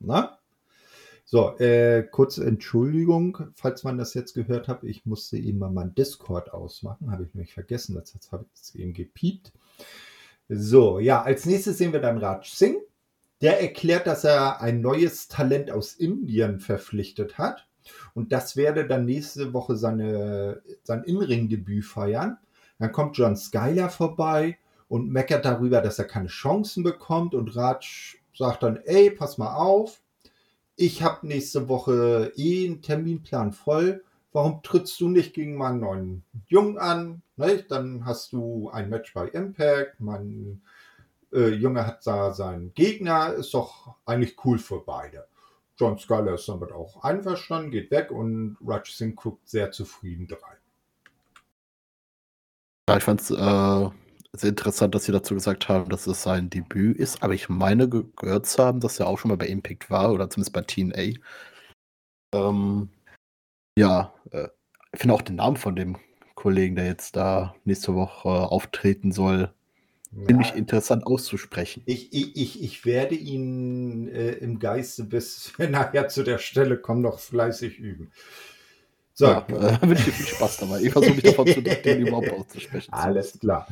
[0.00, 0.38] Na?
[1.24, 4.84] So, äh, kurze Entschuldigung, falls man das jetzt gehört hat.
[4.84, 7.10] Ich musste eben mal mein Discord ausmachen.
[7.10, 7.94] Habe ich nämlich vergessen.
[7.94, 9.54] Das jetzt habe ich es eben gepiept.
[10.50, 12.78] So, ja, als nächstes sehen wir dann Raj Singh.
[13.40, 17.66] Der erklärt, dass er ein neues Talent aus Indien verpflichtet hat.
[18.14, 22.38] Und das werde dann nächste Woche seine, sein Inring-Debüt feiern.
[22.78, 27.34] Dann kommt John Skyler vorbei und meckert darüber, dass er keine Chancen bekommt.
[27.34, 30.02] Und Raj sagt dann, ey, pass mal auf,
[30.76, 34.04] ich habe nächste Woche eh einen Terminplan voll.
[34.32, 37.22] Warum trittst du nicht gegen meinen neuen Jungen an?
[37.36, 37.64] Ne?
[37.68, 40.00] Dann hast du ein Match bei Impact.
[40.00, 40.62] Mein
[41.32, 43.34] äh, Junge hat da seinen Gegner.
[43.34, 45.26] Ist doch eigentlich cool für beide.
[45.82, 50.56] John Skyler ist damit auch einverstanden, geht weg und Singh guckt sehr zufrieden rein.
[52.88, 53.90] Ja, ich fand es äh,
[54.32, 57.20] sehr interessant, dass Sie dazu gesagt haben, dass es sein Debüt ist.
[57.24, 60.12] Aber ich meine ge gehört zu haben, dass er auch schon mal bei Impact war
[60.12, 61.18] oder zumindest bei TNA.
[62.32, 62.88] Ähm,
[63.76, 64.50] ja, äh,
[64.92, 65.96] ich finde auch den Namen von dem
[66.36, 69.52] Kollegen, der jetzt da nächste Woche äh, auftreten soll,
[70.12, 70.26] ja.
[70.26, 71.82] ziemlich interessant auszusprechen.
[71.86, 76.76] Ich, ich, ich, ich werde ihn äh, im Geiste, bis wir nachher zu der Stelle
[76.78, 78.12] kommen, noch fleißig üben.
[79.14, 79.26] So.
[79.26, 80.80] Ja, äh, wünsche dir viel Spaß dabei.
[80.80, 82.92] Ich versuche mich davon zu den überhaupt auszusprechen.
[82.92, 83.66] Alles klar.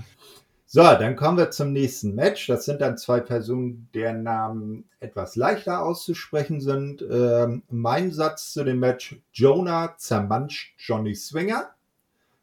[0.73, 2.47] So, dann kommen wir zum nächsten Match.
[2.47, 7.03] Das sind dann zwei Personen, deren Namen etwas leichter auszusprechen sind.
[7.11, 11.75] Ähm, mein Satz zu dem Match: Jonah zermanscht Johnny Swinger.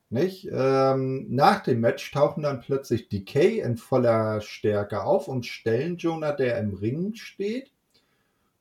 [0.10, 0.48] Nicht?
[0.52, 6.32] Ähm, nach dem Match tauchen dann plötzlich Decay in voller Stärke auf und stellen Jonah,
[6.32, 7.72] der im Ring steht.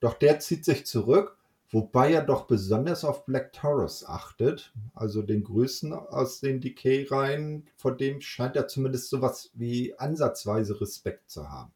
[0.00, 1.36] Doch der zieht sich zurück
[1.70, 7.96] Wobei er doch besonders auf Black Taurus achtet, also den größten aus den Decay-Reihen, vor
[7.96, 11.72] dem scheint er zumindest sowas wie ansatzweise Respekt zu haben.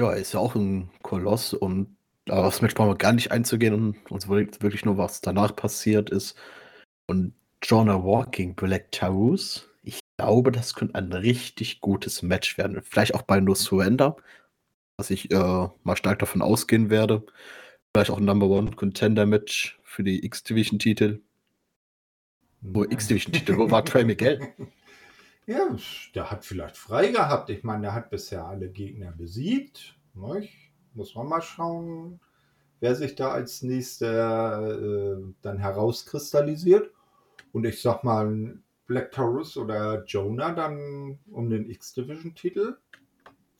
[0.00, 1.96] Ja, er ist ja auch ein Koloss und
[2.28, 6.10] aber das Match brauchen wir gar nicht einzugehen und uns wirklich nur, was danach passiert
[6.10, 6.36] ist.
[7.06, 7.32] Und
[7.62, 12.82] Jonah Walking Black Taurus, ich glaube, das könnte ein richtig gutes Match werden.
[12.82, 14.16] Vielleicht auch bei No Surrender,
[14.96, 17.24] was ich äh, mal stark davon ausgehen werde.
[17.92, 21.20] Vielleicht auch ein Number One Contender Match für die X-Division-Titel.
[22.60, 24.40] Wo X-Division-Titel, wo war Trey Miguel?
[25.46, 25.74] Ja,
[26.14, 27.48] der hat vielleicht frei gehabt.
[27.48, 29.96] Ich meine, der hat bisher alle Gegner besiegt.
[30.12, 30.52] Nicht?
[30.92, 32.20] Muss man mal schauen,
[32.80, 36.90] wer sich da als nächster äh, dann herauskristallisiert.
[37.52, 42.76] Und ich sag mal, Black Taurus oder Jonah dann um den X-Division-Titel.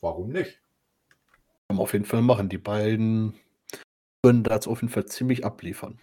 [0.01, 0.59] Warum nicht?
[1.67, 2.49] Kann man auf jeden Fall machen.
[2.49, 3.35] Die beiden
[4.23, 5.99] würden da auf jeden Fall ziemlich abliefern.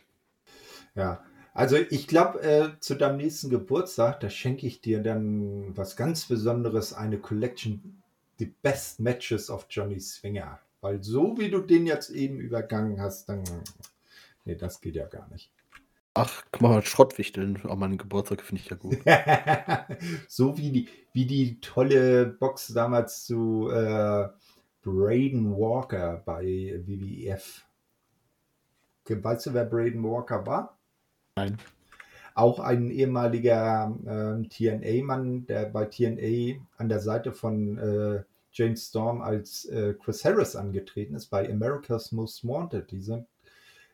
[0.94, 5.96] Ja, also ich glaube, äh, zu deinem nächsten Geburtstag, da schenke ich dir dann was
[5.96, 8.02] ganz Besonderes, eine Collection,
[8.38, 10.60] die Best Matches of Johnny Swinger.
[10.80, 13.42] Weil so wie du den jetzt eben übergangen hast, dann.
[14.44, 15.50] Nee, das geht ja gar nicht.
[16.16, 18.98] Ach, guck mal, Schrottwichteln an meinem Geburtstag finde ich ja gut.
[20.28, 24.28] so wie die, wie die tolle Box damals zu äh,
[24.82, 27.66] Braden Walker bei WWF.
[29.08, 30.78] Weißt du, wer Braden Walker war?
[31.36, 31.58] Nein.
[32.34, 39.20] Auch ein ehemaliger äh, TNA-Mann, der bei TNA an der Seite von äh, James Storm
[39.20, 42.90] als äh, Chris Harris angetreten ist bei America's Most Wanted.
[42.90, 43.26] Die sind,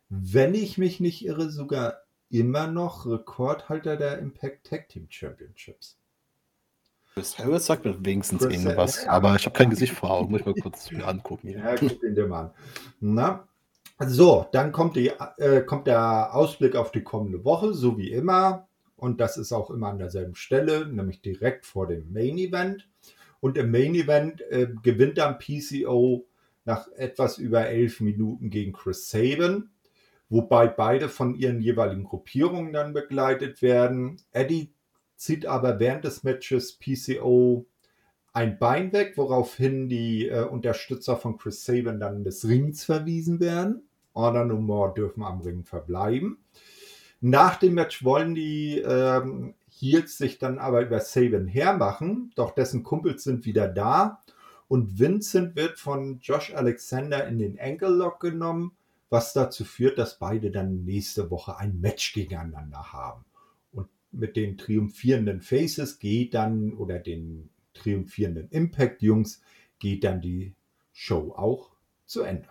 [0.08, 2.01] wenn ich mich nicht irre, sogar
[2.32, 5.98] immer noch Rekordhalter der Impact Tag Team Championships.
[7.12, 10.30] Chris Harris sagt mir wenigstens Chris irgendwas, ja, aber ich habe kein Gesicht vor Augen,
[10.30, 11.48] muss ich mal kurz mir angucken.
[11.48, 12.50] Ja, guck ihn dir mal an.
[13.00, 13.48] Na,
[13.98, 18.66] so, dann kommt, die, äh, kommt der Ausblick auf die kommende Woche, so wie immer.
[18.96, 22.88] Und das ist auch immer an derselben Stelle, nämlich direkt vor dem Main Event.
[23.40, 26.26] Und im Main Event äh, gewinnt dann PCO
[26.64, 29.70] nach etwas über elf Minuten gegen Chris Sabin,
[30.32, 34.16] wobei beide von ihren jeweiligen Gruppierungen dann begleitet werden.
[34.32, 34.72] Eddie
[35.14, 37.66] zieht aber während des Matches PCO
[38.32, 43.82] ein Bein weg, woraufhin die äh, Unterstützer von Chris Sabin dann des Rings verwiesen werden.
[44.14, 46.38] Honor No More dürfen am Ring verbleiben.
[47.20, 52.82] Nach dem Match wollen die ähm, Heels sich dann aber über Sabin hermachen, doch dessen
[52.82, 54.22] Kumpels sind wieder da
[54.66, 58.72] und Vincent wird von Josh Alexander in den Ankle Lock genommen,
[59.12, 63.24] was dazu führt, dass beide dann nächste Woche ein Match gegeneinander haben.
[63.70, 69.42] Und mit den triumphierenden Faces geht dann oder den triumphierenden Impact-Jungs
[69.78, 70.54] geht dann die
[70.92, 71.70] Show auch
[72.06, 72.48] zu Ende.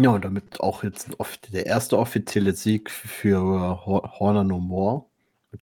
[0.00, 1.08] Ja, und damit auch jetzt
[1.52, 5.06] der erste offizielle Sieg für Horner No More.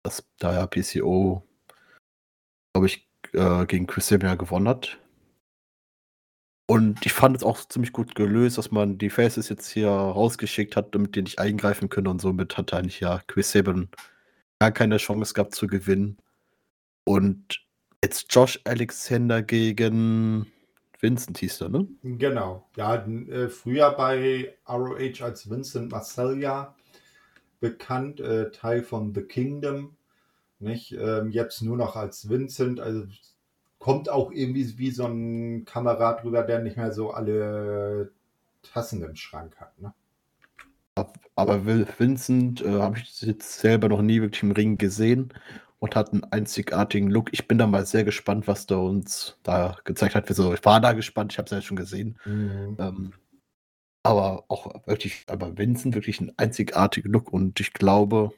[0.03, 1.43] Das, da ja PCO,
[2.73, 4.99] glaube ich, äh, gegen Chris Sabin gewonnen hat.
[6.67, 10.77] Und ich fand es auch ziemlich gut gelöst, dass man die Faces jetzt hier rausgeschickt
[10.77, 12.07] hat, damit die nicht eingreifen können.
[12.07, 13.89] Und somit hat eigentlich ja Chris Sabin
[14.59, 16.17] gar keine Chance gehabt zu gewinnen.
[17.05, 17.65] Und
[18.05, 20.53] Jetzt Josh Alexander gegen
[21.01, 21.89] Vincent hieß er, ne?
[22.03, 22.69] Genau.
[22.77, 26.77] Ja, äh, früher bei ROH als Vincent Marcellia
[27.61, 29.97] bekannt, äh, Teil von The Kingdom.
[30.59, 30.93] Nicht?
[30.93, 32.79] Ähm, jetzt nur noch als Vincent.
[32.79, 33.07] Also
[33.85, 38.13] kommt auch irgendwie wie so ein Kamerad rüber, der nicht mehr so alle
[38.63, 39.79] Tassen im Schrank hat.
[39.79, 39.93] Ne?
[41.37, 45.35] Aber Vincent äh, habe ich jetzt selber noch nie wirklich im Ring gesehen
[45.81, 47.29] und hat einen einzigartigen Look.
[47.35, 50.31] Ich bin da mal sehr gespannt, was der uns da gezeigt hat.
[50.31, 52.19] Also, ich war da gespannt, ich habe es ja schon gesehen.
[52.25, 52.77] Mhm.
[52.79, 53.13] Ähm,
[54.03, 58.33] aber auch wirklich, aber Vincent wirklich einen einzigartigen Look und ich glaube,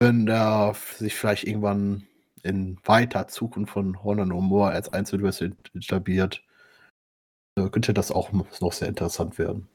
[0.00, 2.08] wenn er sich vielleicht irgendwann
[2.44, 6.44] in weiter Zukunft von Honor No More als Einzelwrestler etabliert,
[7.58, 9.68] äh, könnte das auch noch sehr interessant werden.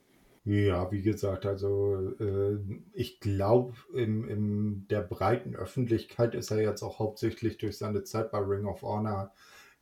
[0.46, 2.58] Ja, wie gesagt, also äh,
[2.94, 8.32] ich glaube, in, in der breiten Öffentlichkeit ist er jetzt auch hauptsächlich durch seine Zeit
[8.32, 9.34] bei Ring of Honor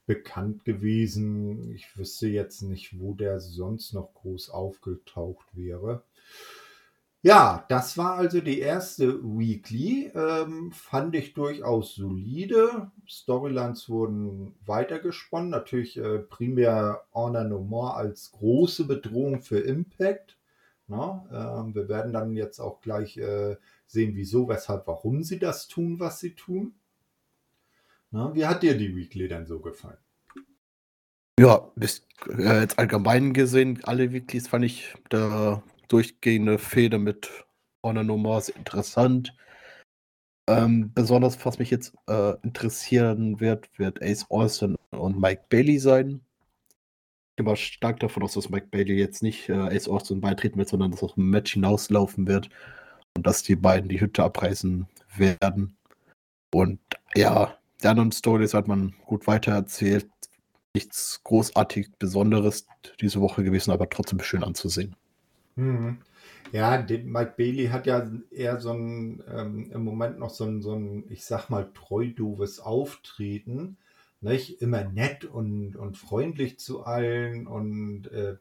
[0.08, 1.72] bekannt gewesen.
[1.72, 6.04] Ich wüsste jetzt nicht, wo der sonst noch groß aufgetaucht wäre.
[7.28, 10.10] Ja, das war also die erste Weekly.
[10.16, 12.90] Ähm, fand ich durchaus solide.
[13.06, 15.50] Storylines wurden weitergesponnen.
[15.50, 20.38] Natürlich äh, primär Honor No More als große Bedrohung für Impact.
[20.88, 21.26] Na,
[21.60, 26.00] ähm, wir werden dann jetzt auch gleich äh, sehen, wieso, weshalb, warum sie das tun,
[26.00, 26.76] was sie tun.
[28.10, 29.98] Na, wie hat dir die Weekly denn so gefallen?
[31.38, 37.30] Ja, bis äh, jetzt allgemein gesehen, alle Weeklies fand ich der durchgehende Fehde mit
[37.84, 39.34] Nummer sehr interessant.
[40.50, 46.22] Ähm, besonders, was mich jetzt äh, interessieren wird, wird Ace Austin und Mike Bailey sein.
[47.32, 50.58] Ich gehe mal stark davon aus, dass Mike Bailey jetzt nicht äh, Ace Austin beitreten
[50.58, 52.50] wird, sondern dass auf ein Match hinauslaufen wird
[53.16, 55.78] und dass die beiden die Hütte abreißen werden.
[56.54, 56.80] Und
[57.16, 60.10] ja, die anderen Stories hat man gut weitererzählt.
[60.74, 62.68] Nichts großartig Besonderes
[63.02, 64.96] diese Woche gewesen, aber trotzdem schön anzusehen.
[65.58, 65.98] Mhm.
[66.54, 70.74] Ja, Mike Bailey hat ja eher so ein, ähm, im Moment noch so ein, so
[70.76, 73.78] ein, ich sag mal, treu-doves Auftreten.
[74.22, 74.62] Nicht?
[74.62, 78.38] Immer nett und, und freundlich zu allen und äh,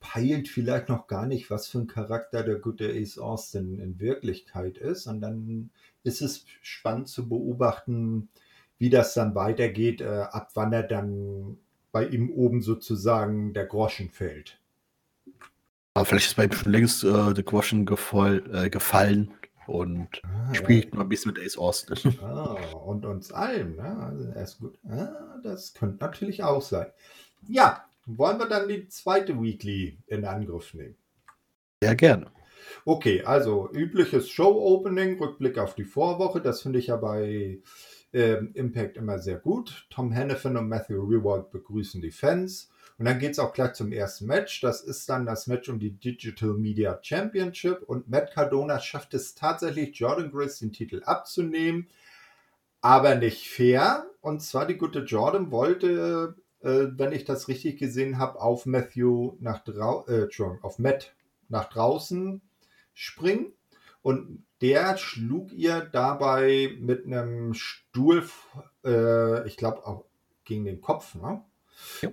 [0.00, 4.78] peilt vielleicht noch gar nicht, was für ein Charakter der gute Ace Austin in Wirklichkeit
[4.78, 5.06] ist.
[5.06, 5.70] Und dann
[6.04, 8.30] ist es spannend zu beobachten,
[8.78, 11.58] wie das dann weitergeht, äh, ab wann er dann
[11.92, 14.59] bei ihm oben sozusagen der Groschen fällt.
[15.94, 19.34] Aber vielleicht ist bei ihm schon längst äh, der Groschen gefall, äh, gefallen
[19.66, 20.96] und ah, spielt ja.
[20.96, 22.16] mal ein bisschen mit Ace Austin.
[22.22, 23.96] Ah, und uns allen, ne?
[24.02, 24.78] Also er ist gut.
[24.88, 26.86] Ah, das könnte natürlich auch sein.
[27.48, 30.96] Ja, wollen wir dann die zweite Weekly in Angriff nehmen?
[31.82, 32.26] Sehr gerne.
[32.84, 36.40] Okay, also übliches Show-Opening, Rückblick auf die Vorwoche.
[36.40, 37.60] Das finde ich ja bei
[38.12, 39.86] äh, Impact immer sehr gut.
[39.90, 42.70] Tom Hannifan und Matthew Rewald begrüßen die Fans.
[42.98, 44.60] Und dann geht es auch gleich zum ersten Match.
[44.60, 47.82] Das ist dann das Match um die Digital Media Championship.
[47.82, 51.88] Und Matt Cardona schafft es tatsächlich, Jordan Grace den Titel abzunehmen.
[52.80, 54.06] Aber nicht fair.
[54.20, 59.36] Und zwar die gute Jordan wollte, äh, wenn ich das richtig gesehen habe, auf Matthew
[59.40, 61.14] nach draußen, äh, auf Matt
[61.48, 62.42] nach draußen
[62.92, 63.52] springen.
[64.02, 68.24] Und der schlug ihr dabei mit einem Stuhl,
[68.84, 70.04] äh, ich glaube auch
[70.44, 71.44] gegen den Kopf, ne?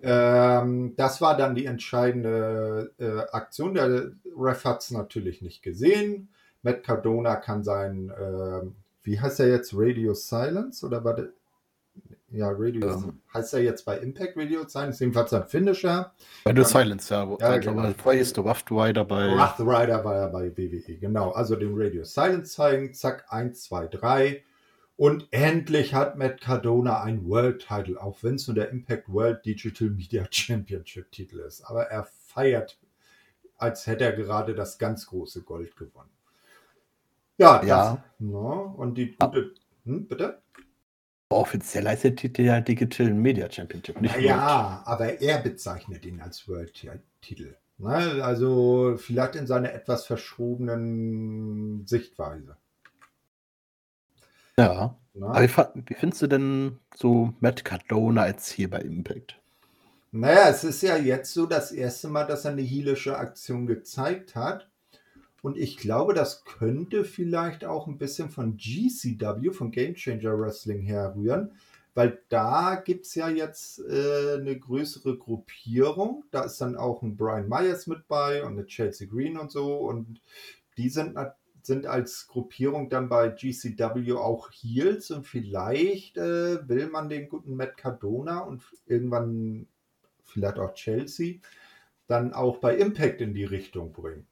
[0.02, 3.74] Ähm, das war dann die entscheidende äh, Aktion.
[3.74, 6.30] Der Ref hat es natürlich nicht gesehen.
[6.62, 8.62] Matt Cardona kann sein, äh,
[9.04, 11.30] wie heißt er jetzt, Radio Silence oder war der,
[12.30, 13.22] ja, Radio, ähm.
[13.34, 16.12] heißt er jetzt bei Impact Radio Silence, jedenfalls ein Finisher.
[16.46, 17.38] Radio ähm, Silence, ja.
[17.40, 17.94] Ja genau.
[17.94, 19.28] Vorher ist der Rough Rider bei.
[19.28, 21.32] Rough Rider war ja bei WWE, genau.
[21.32, 24.44] Also den Radio Silence zeigen, zack, 1, 2, 3.
[24.98, 29.46] Und endlich hat Matt Cardona ein World Title, auch wenn es nur der Impact World
[29.46, 31.62] Digital Media Championship Titel ist.
[31.62, 32.80] Aber er feiert,
[33.58, 36.10] als hätte er gerade das ganz große Gold gewonnen.
[37.38, 38.04] Ja, das, ja.
[38.18, 39.54] No, und die gute,
[39.86, 40.42] hm, bitte?
[41.30, 46.48] Offiziell heißt der Titel ja Digital Media Championship, nicht Ja, aber er bezeichnet ihn als
[46.48, 46.74] World
[47.22, 47.56] Titel.
[47.78, 48.24] Ne?
[48.24, 52.58] Also vielleicht in seiner etwas verschobenen Sichtweise.
[54.58, 54.98] Ja.
[55.14, 55.28] Na?
[55.28, 59.40] Aber wie, wie findest du denn so Matt Cardona als hier bei Impact?
[60.12, 64.36] Naja, es ist ja jetzt so das erste Mal, dass er eine heelische Aktion gezeigt
[64.36, 64.70] hat.
[65.42, 70.82] Und ich glaube, das könnte vielleicht auch ein bisschen von GCW, von Game Changer Wrestling
[70.82, 71.52] herrühren,
[71.94, 76.24] weil da gibt es ja jetzt äh, eine größere Gruppierung.
[76.32, 79.78] Da ist dann auch ein Brian Myers mit bei und eine Chelsea Green und so.
[79.78, 80.22] Und
[80.78, 86.90] die sind natürlich sind als Gruppierung dann bei GCW auch Heels und vielleicht äh, will
[86.90, 89.68] man den guten Matt Cardona und irgendwann
[90.24, 91.36] vielleicht auch Chelsea
[92.08, 94.26] dann auch bei Impact in die Richtung bringen.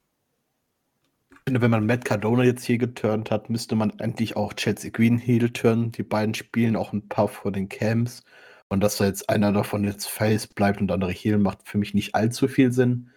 [1.30, 4.90] Ich finde, wenn man Matt Cardona jetzt hier geturnt hat, müsste man eigentlich auch Chelsea
[4.90, 5.92] Green Heel turnen.
[5.92, 8.24] Die beiden spielen auch ein paar vor den Camps.
[8.68, 11.78] Und dass da jetzt einer davon jetzt Face bleibt und der andere Heel macht für
[11.78, 13.10] mich nicht allzu viel Sinn.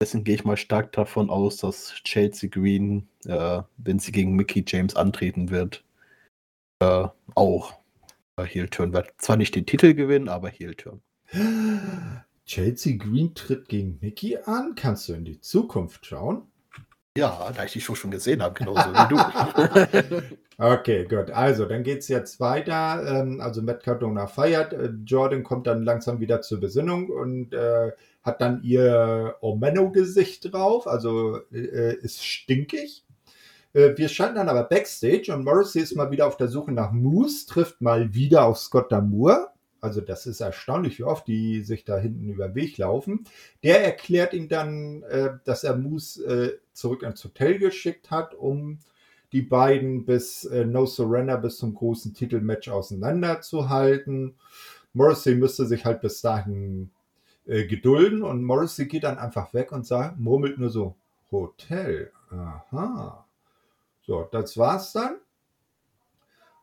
[0.00, 4.64] Deswegen gehe ich mal stark davon aus, dass Chelsea Green, äh, wenn sie gegen Mickey
[4.66, 5.84] James antreten wird,
[6.80, 7.74] äh, auch
[8.42, 9.12] Heel-Turn wird.
[9.18, 11.02] Zwar nicht den Titel gewinnen, aber Heel-Turn.
[12.46, 14.74] Chelsea Green tritt gegen Mickey an.
[14.74, 16.49] Kannst du in die Zukunft schauen?
[17.20, 20.22] Ja, da ich die Show schon gesehen habe, genauso wie du.
[20.58, 21.30] okay, gut.
[21.30, 23.04] Also, dann geht es jetzt weiter.
[23.06, 24.72] Ähm, also, Matt Cardona feiert.
[24.72, 27.92] Äh, Jordan kommt dann langsam wieder zur Besinnung und äh,
[28.22, 33.04] hat dann ihr Omeno-Gesicht drauf, also äh, ist stinkig.
[33.72, 36.92] Äh, wir schalten dann aber Backstage und Morrissey ist mal wieder auf der Suche nach
[36.92, 39.52] Moose, trifft mal wieder auf Scott Damour.
[39.80, 43.24] Also das ist erstaunlich, wie oft die sich da hinten über den Weg laufen.
[43.62, 48.78] Der erklärt ihm dann, äh, dass er Moose äh, zurück ins Hotel geschickt hat, um
[49.32, 54.34] die beiden bis äh, No Surrender bis zum großen Titelmatch auseinanderzuhalten.
[54.92, 56.90] Morrissey müsste sich halt bis dahin
[57.46, 60.96] äh, gedulden und Morrissey geht dann einfach weg und sagt, murmelt nur so,
[61.30, 62.10] Hotel.
[62.30, 63.24] Aha.
[64.02, 65.16] So, das war's dann.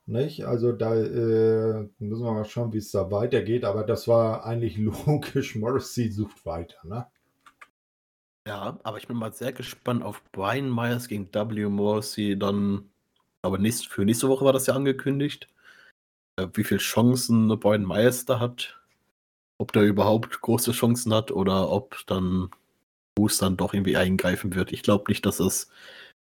[0.08, 0.46] Nicht?
[0.46, 3.66] Also da äh, müssen wir mal schauen, wie es da weitergeht.
[3.66, 5.56] Aber das war eigentlich logisch.
[5.56, 6.78] Morrissey sucht weiter.
[6.84, 7.06] Ne?
[8.48, 11.68] Ja, aber ich bin mal sehr gespannt auf Brian Myers gegen W.
[11.68, 12.40] Morrissey.
[12.40, 12.90] Dann,
[13.42, 15.50] aber nächst, für nächste Woche war das ja angekündigt.
[16.38, 18.80] Äh, wie viele Chancen Brian Myers da hat.
[19.58, 22.50] Ob der überhaupt große Chancen hat oder ob dann
[23.16, 24.72] Bruce dann doch irgendwie eingreifen wird.
[24.72, 25.70] Ich glaube nicht, dass das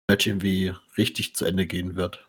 [0.09, 2.26] Match irgendwie richtig zu Ende gehen wird.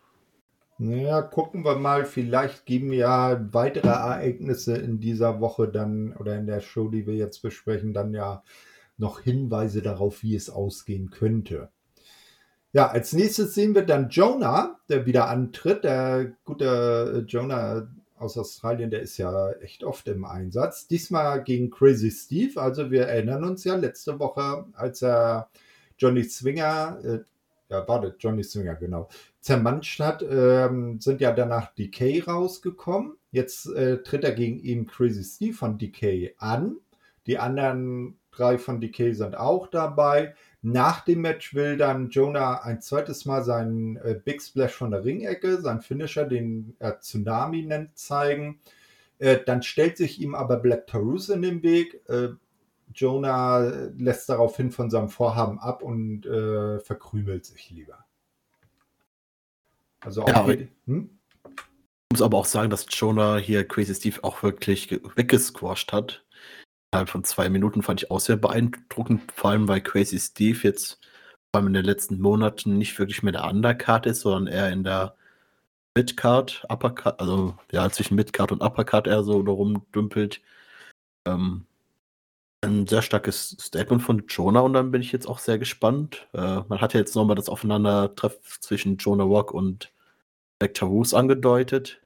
[0.78, 2.04] Naja, gucken wir mal.
[2.04, 7.14] Vielleicht geben ja weitere Ereignisse in dieser Woche dann oder in der Show, die wir
[7.14, 8.44] jetzt besprechen, dann ja
[8.96, 11.70] noch Hinweise darauf, wie es ausgehen könnte.
[12.72, 15.84] Ja, als nächstes sehen wir dann Jonah, der wieder antritt.
[15.84, 20.86] Der gute Jonah aus Australien, der ist ja echt oft im Einsatz.
[20.86, 22.60] Diesmal gegen Crazy Steve.
[22.60, 25.48] Also wir erinnern uns ja letzte Woche, als er
[25.98, 27.18] Johnny Swinger, äh,
[27.68, 29.08] ja, warte, Johnny Swinger, genau,
[29.40, 33.16] zermanscht hat, ähm, sind ja danach Decay rausgekommen.
[33.30, 36.76] Jetzt äh, tritt er gegen ihn Crazy Steve von Decay an.
[37.26, 40.34] Die anderen drei von Decay sind auch dabei.
[40.62, 45.04] Nach dem Match will dann Jonah ein zweites Mal seinen äh, Big Splash von der
[45.04, 48.60] Ringecke, sein Finisher, den er Tsunami nennt, zeigen.
[49.18, 52.00] Äh, dann stellt sich ihm aber Black Taurus in den Weg.
[52.08, 52.30] Äh,
[52.94, 58.07] Jonah lässt daraufhin von seinem Vorhaben ab und äh, verkrümelt sich lieber.
[60.00, 61.18] Also auch ja, hm?
[62.10, 66.24] Ich muss aber auch sagen, dass Jonah hier Crazy Steve auch wirklich weggesquasht hat.
[66.90, 71.00] Innerhalb von zwei Minuten fand ich auch sehr beeindruckend, vor allem weil Crazy Steve jetzt
[71.52, 74.84] vor allem in den letzten Monaten nicht wirklich mehr der Undercard ist, sondern eher in
[74.84, 75.16] der
[75.96, 80.40] Midcard, Uppercard, also ja, zwischen Midcard und Uppercard eher so rumdümpelt.
[81.26, 81.66] Ähm,
[82.60, 86.28] ein sehr starkes Statement von Jonah und dann bin ich jetzt auch sehr gespannt.
[86.32, 89.92] Äh, man hat ja jetzt nochmal das Aufeinandertreffen zwischen Jonah Rock und
[90.58, 92.00] Black Taroos angedeutet.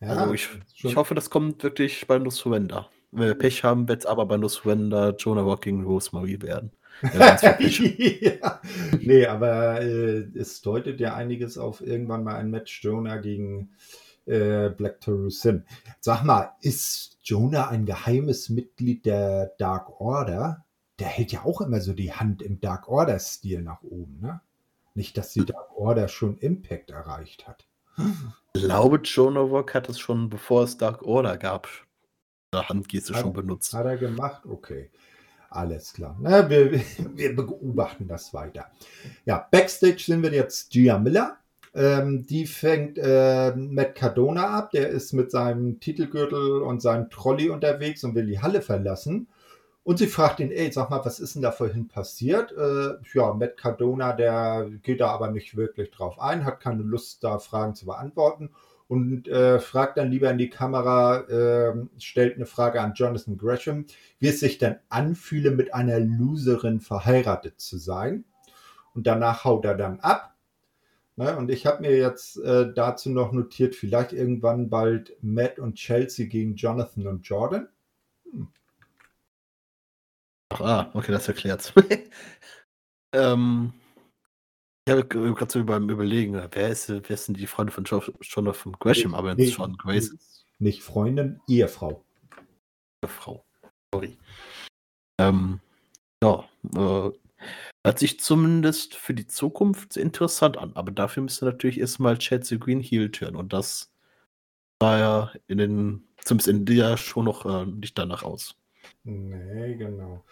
[0.00, 0.48] Ja, also ich,
[0.82, 2.88] ich hoffe, das kommt wirklich bei No Surrender.
[3.12, 6.72] Wenn wir Pech haben, wird es aber bei No Surrender Jonah Rock gegen Rosemary werden.
[7.02, 8.60] ja.
[9.00, 13.70] Nee, aber äh, es deutet ja einiges auf irgendwann mal ein Match Jonah gegen
[14.26, 15.64] äh, Black Taurus hin.
[16.00, 20.64] Sag mal, ist Jonah ein geheimes Mitglied der Dark Order?
[20.98, 24.40] Der hält ja auch immer so die Hand im Dark Order-Stil nach oben, ne?
[24.94, 27.66] Nicht, dass die Dark Order schon Impact erreicht hat.
[28.54, 31.68] Ich glaube, Jonah Rock hat es schon, bevor es Dark Order gab,
[32.52, 33.72] der Handgeste schon benutzt.
[33.72, 34.44] Hat er gemacht?
[34.46, 34.90] Okay.
[35.48, 36.16] Alles klar.
[36.20, 36.72] Na, wir,
[37.14, 38.70] wir beobachten das weiter.
[39.24, 41.38] Ja, Backstage sind wir jetzt Gia Miller.
[41.74, 44.70] Ähm, die fängt äh, Matt Cardona ab.
[44.72, 49.28] Der ist mit seinem Titelgürtel und seinem Trolley unterwegs und will die Halle verlassen.
[49.84, 52.52] Und sie fragt ihn, ey, sag mal, was ist denn da vorhin passiert?
[52.52, 57.24] Äh, ja, Matt Cardona, der geht da aber nicht wirklich drauf ein, hat keine Lust,
[57.24, 58.50] da Fragen zu beantworten
[58.92, 63.86] und äh, fragt dann lieber in die Kamera, äh, stellt eine Frage an Jonathan Gresham,
[64.18, 68.24] wie es sich denn anfühle, mit einer Loserin verheiratet zu sein.
[68.94, 70.31] Und danach haut er dann ab
[71.16, 71.36] Ne?
[71.36, 76.26] Und ich habe mir jetzt äh, dazu noch notiert, vielleicht irgendwann bald Matt und Chelsea
[76.26, 77.68] gegen Jonathan und Jordan.
[78.30, 78.48] Hm.
[80.50, 81.72] ah, okay, das erklärt's.
[83.12, 83.72] ähm,
[84.86, 87.84] ich habe gerade so beim Überlegen, wer ist, wer ist denn die Freundin von
[88.20, 90.16] Jonathan Gresham, aber nee, John Grace?
[90.58, 92.04] Nicht Freundin, Ehefrau.
[93.04, 93.44] Ehefrau.
[93.94, 94.16] Sorry.
[95.20, 95.60] Ähm,
[96.22, 96.44] ja,
[96.74, 97.10] äh,
[97.84, 102.80] Hört sich zumindest für die Zukunft interessant an, aber dafür müsste natürlich erstmal Chelsea Green
[102.80, 103.92] Heel turn und das
[104.80, 108.54] sah ja in den, zumindest in der schon noch äh, nicht danach aus.
[109.04, 110.24] Nee, genau.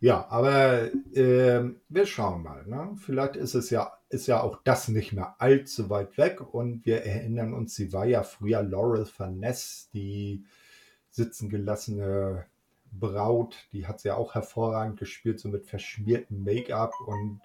[0.00, 2.64] Ja, aber äh, wir schauen mal.
[2.66, 2.96] Ne?
[2.96, 7.02] Vielleicht ist es ja, ist ja auch das nicht mehr allzu weit weg und wir
[7.04, 10.44] erinnern uns, sie war ja früher Laurel Farness, die
[11.10, 12.46] sitzen gelassene
[12.92, 17.40] Braut, die hat sie ja auch hervorragend gespielt, so mit verschmiertem Make-up und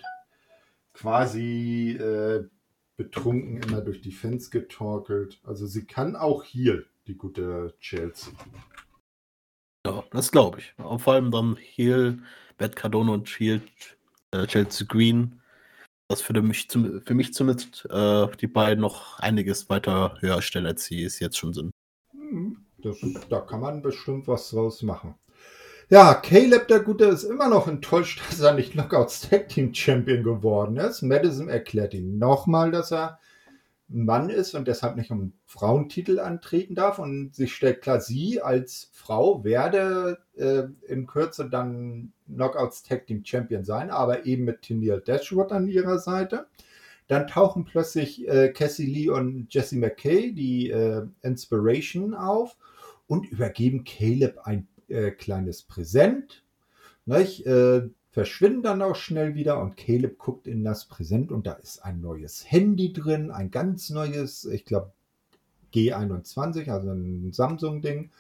[0.93, 2.47] quasi äh,
[2.95, 5.39] betrunken immer durch die Fans getorkelt.
[5.43, 8.33] Also sie kann auch hier, die gute Chelsea.
[9.85, 10.73] Ja, das glaube ich.
[10.77, 12.19] Und vor allem dann Heel,
[12.57, 13.63] Bad Cardone und Shield,
[14.31, 15.41] äh, Chelsea Green.
[16.09, 20.85] Das für mich, für mich zumindest äh, die beiden noch einiges weiter höher stellen, als
[20.85, 21.71] sie es jetzt schon sind.
[22.11, 22.97] Hm, das,
[23.29, 25.15] da kann man bestimmt was draus machen.
[25.89, 30.23] Ja, Caleb, der Gute, ist immer noch enttäuscht, dass er nicht Knockouts Tag Team Champion
[30.23, 31.01] geworden ist.
[31.01, 33.19] Madison erklärt ihm nochmal, dass er
[33.89, 36.99] Mann ist und deshalb nicht um Frauentitel antreten darf.
[36.99, 43.25] Und sich stellt klar, sie als Frau werde äh, in Kürze dann Knockouts Tag Team
[43.25, 46.47] Champion sein, aber eben mit Tennille Dashwood an ihrer Seite.
[47.09, 52.55] Dann tauchen plötzlich äh, Cassie Lee und Jesse McKay, die äh, Inspiration, auf
[53.05, 56.43] und übergeben Caleb ein äh, kleines Präsent.
[57.05, 57.45] Nicht?
[57.45, 61.83] Äh, verschwinden dann auch schnell wieder und Caleb guckt in das Präsent und da ist
[61.83, 64.93] ein neues Handy drin, ein ganz neues, ich glaube
[65.73, 68.11] G21, also ein Samsung-Ding.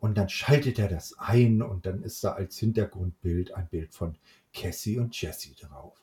[0.00, 4.16] Und dann schaltet er das ein und dann ist da als Hintergrundbild ein Bild von
[4.54, 6.00] Cassie und Jesse drauf.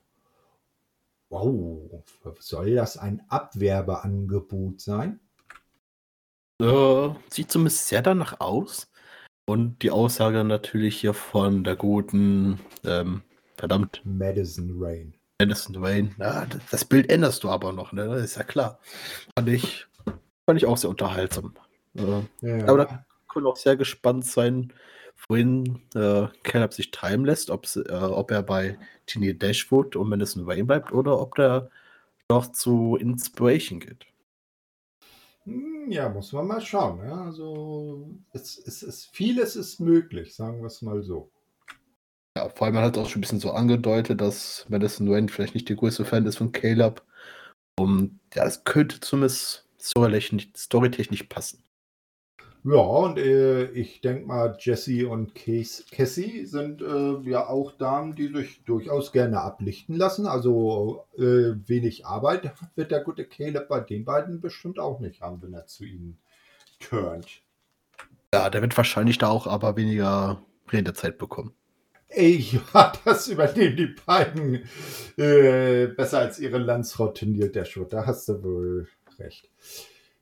[1.30, 2.04] Wow,
[2.40, 5.20] soll das ein Abwerbeangebot sein?
[6.62, 8.88] Äh, sieht zumindest sehr danach aus.
[9.46, 13.22] Und die Aussage natürlich hier von der guten, ähm,
[13.58, 14.02] verdammt.
[14.04, 15.14] Madison Rain.
[15.40, 16.16] Madison Rain.
[16.18, 18.08] Ja, das Bild änderst du aber noch, ne?
[18.08, 18.80] Das ist ja klar.
[19.36, 19.86] Fand ich,
[20.46, 21.54] fand ich auch sehr unterhaltsam.
[21.96, 22.68] Äh, ja.
[22.68, 24.74] Aber da können wir auch sehr gespannt sein,
[25.28, 30.66] wohin äh, Caleb sich treiben lässt, äh, ob er bei Tini Dashwood und Madison Rain
[30.66, 31.70] bleibt oder ob der
[32.28, 34.06] doch zu Inspiration geht.
[35.46, 37.00] Hm, ja, muss man mal schauen.
[37.00, 37.26] Ja.
[37.26, 41.32] Also es, es, es, vieles ist möglich, sagen wir es mal so.
[42.38, 45.54] Ja, vor allem man hat auch schon ein bisschen so angedeutet, dass Madison Rain vielleicht
[45.54, 47.02] nicht der größte Fan ist von Caleb.
[47.80, 51.65] Und ja, es könnte zumindest storytechnisch passen.
[52.68, 58.28] Ja, und äh, ich denke mal, Jesse und Cassie sind äh, ja auch Damen, die
[58.30, 60.26] sich durchaus gerne ablichten lassen.
[60.26, 65.44] Also äh, wenig Arbeit wird der gute Caleb bei den beiden bestimmt auch nicht haben,
[65.44, 66.18] wenn er zu ihnen
[66.80, 67.44] turnt.
[68.34, 70.42] Ja, der wird wahrscheinlich da auch aber weniger
[70.72, 71.54] Redezeit bekommen.
[72.08, 74.64] Ey, ja, das übernehmen die beiden
[75.18, 77.86] äh, besser als ihre Landsfrau tendiert der Schuh.
[77.86, 78.88] Da hast du wohl
[79.20, 79.52] recht.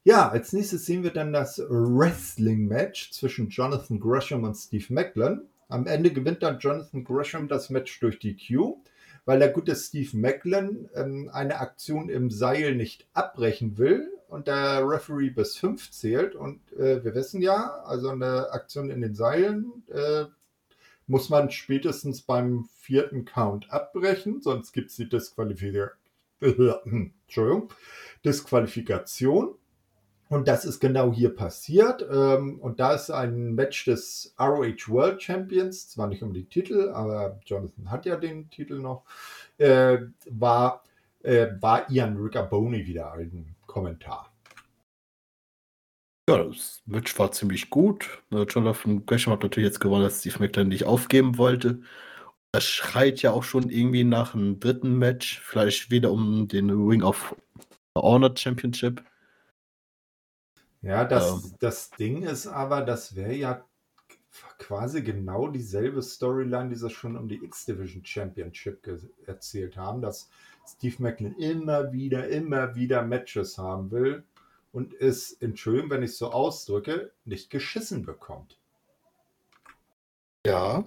[0.05, 5.43] Ja, als nächstes sehen wir dann das Wrestling-Match zwischen Jonathan Gresham und Steve Macklin.
[5.69, 8.83] Am Ende gewinnt dann Jonathan Gresham das Match durch die Q,
[9.23, 14.85] weil der gute Steve Macklin ähm, eine Aktion im Seil nicht abbrechen will und der
[14.85, 16.35] Referee bis 5 zählt.
[16.35, 20.25] Und äh, wir wissen ja, also eine Aktion in den Seilen äh,
[21.07, 25.91] muss man spätestens beim vierten Count abbrechen, sonst gibt es die Disqualifikation.
[27.25, 27.71] Entschuldigung,
[28.25, 29.55] Disqualifikation.
[30.33, 32.03] Und das ist genau hier passiert.
[32.11, 36.89] Ähm, und da ist ein Match des ROH World Champions, zwar nicht um den Titel,
[36.89, 39.03] aber Jonathan hat ja den Titel noch,
[39.59, 39.99] äh,
[40.31, 40.81] war,
[41.21, 44.33] äh, war Ian Riccaboni wieder ein Kommentar.
[46.27, 48.23] Ja, das Match war ziemlich gut.
[48.31, 51.83] Jonathan Gresham hat natürlich jetzt gewonnen, dass Steve McLaren nicht aufgeben wollte.
[52.51, 57.03] Das schreit ja auch schon irgendwie nach einem dritten Match, vielleicht wieder um den Ring
[57.03, 57.35] of
[57.95, 59.03] Honor Championship.
[60.83, 63.65] Ja, das, ähm, das Ding ist aber, das wäre ja
[64.59, 68.87] quasi genau dieselbe Storyline, die sie schon um die X-Division Championship
[69.25, 70.29] erzählt haben, dass
[70.67, 74.23] Steve Macklin immer wieder, immer wieder Matches haben will
[74.73, 78.57] und es, Entschuldigung, wenn ich es so ausdrücke, nicht geschissen bekommt.
[80.45, 80.83] Ja,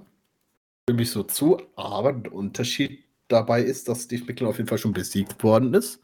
[0.83, 4.79] stimme ich so zu, aber der Unterschied dabei ist, dass Steve Macklin auf jeden Fall
[4.79, 6.03] schon besiegt worden ist.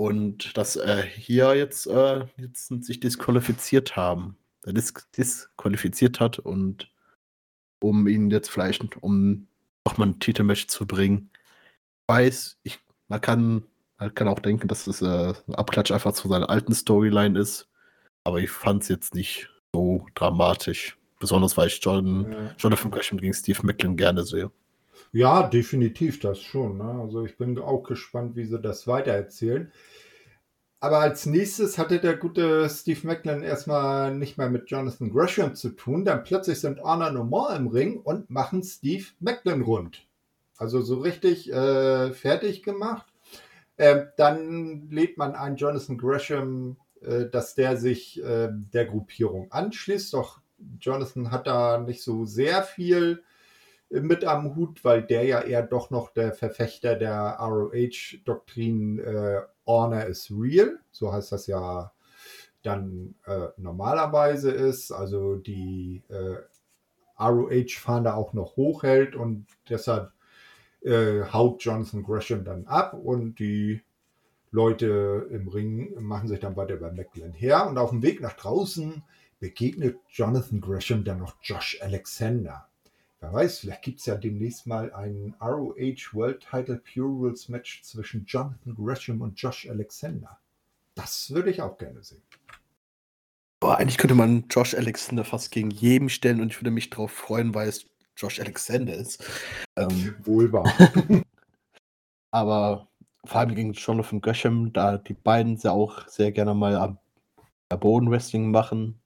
[0.00, 4.38] Und dass äh, hier jetzt, äh, jetzt sich disqualifiziert haben.
[4.62, 6.90] Er dis disqualifiziert hat und
[7.82, 9.46] um ihn jetzt vielleicht, um
[9.86, 11.28] nochmal ein Titelmatch zu bringen.
[11.34, 12.78] Ich weiß, ich,
[13.08, 13.64] man kann,
[13.98, 17.68] man kann auch denken, dass es äh, ein Abklatsch einfach zu seiner alten Storyline ist.
[18.24, 20.96] Aber ich fand es jetzt nicht so dramatisch.
[21.18, 22.54] Besonders weil ich John, ja.
[22.56, 24.50] Jonathan Gresham gegen Steve Macklin gerne sehe.
[25.12, 26.78] Ja, definitiv das schon.
[26.78, 27.00] Ne?
[27.02, 29.72] Also ich bin auch gespannt, wie sie das weitererzählen.
[30.82, 35.70] Aber als nächstes hatte der gute Steve Macklin erstmal nicht mehr mit Jonathan Gresham zu
[35.70, 36.06] tun.
[36.06, 40.06] Dann plötzlich sind Honor normal im Ring und machen Steve Macklin rund.
[40.56, 43.06] Also so richtig äh, fertig gemacht.
[43.76, 50.14] Äh, dann lädt man ein Jonathan Gresham, äh, dass der sich äh, der Gruppierung anschließt.
[50.14, 50.40] Doch
[50.80, 53.22] Jonathan hat da nicht so sehr viel
[53.90, 60.06] mit am Hut, weil der ja eher doch noch der Verfechter der ROH-Doktrin äh, Honor
[60.06, 61.92] is real, so heißt das ja
[62.62, 66.36] dann äh, normalerweise ist, also die äh,
[67.18, 70.12] ROH-Fahne auch noch hochhält und deshalb
[70.82, 73.82] äh, haut Jonathan Gresham dann ab und die
[74.50, 77.68] Leute im Ring machen sich dann weiter bei Macklin her.
[77.68, 79.02] Und auf dem Weg nach draußen
[79.38, 82.69] begegnet Jonathan Gresham dann noch Josh Alexander.
[83.20, 87.82] Wer weiß, vielleicht gibt es ja demnächst mal ein ROH World Title Pure Rules Match
[87.82, 90.38] zwischen Jonathan Gresham und Josh Alexander.
[90.94, 92.22] Das würde ich auch gerne sehen.
[93.60, 97.12] Boah, eigentlich könnte man Josh Alexander fast gegen jeden stellen und ich würde mich darauf
[97.12, 97.84] freuen, weil es
[98.16, 99.22] Josh Alexander ist.
[99.76, 100.72] Ähm, Wohl wahr.
[102.30, 102.88] aber
[103.26, 106.98] vor allem gegen Jonathan Gresham, da die beiden ja auch sehr gerne mal am
[107.68, 108.99] Bodenwrestling machen,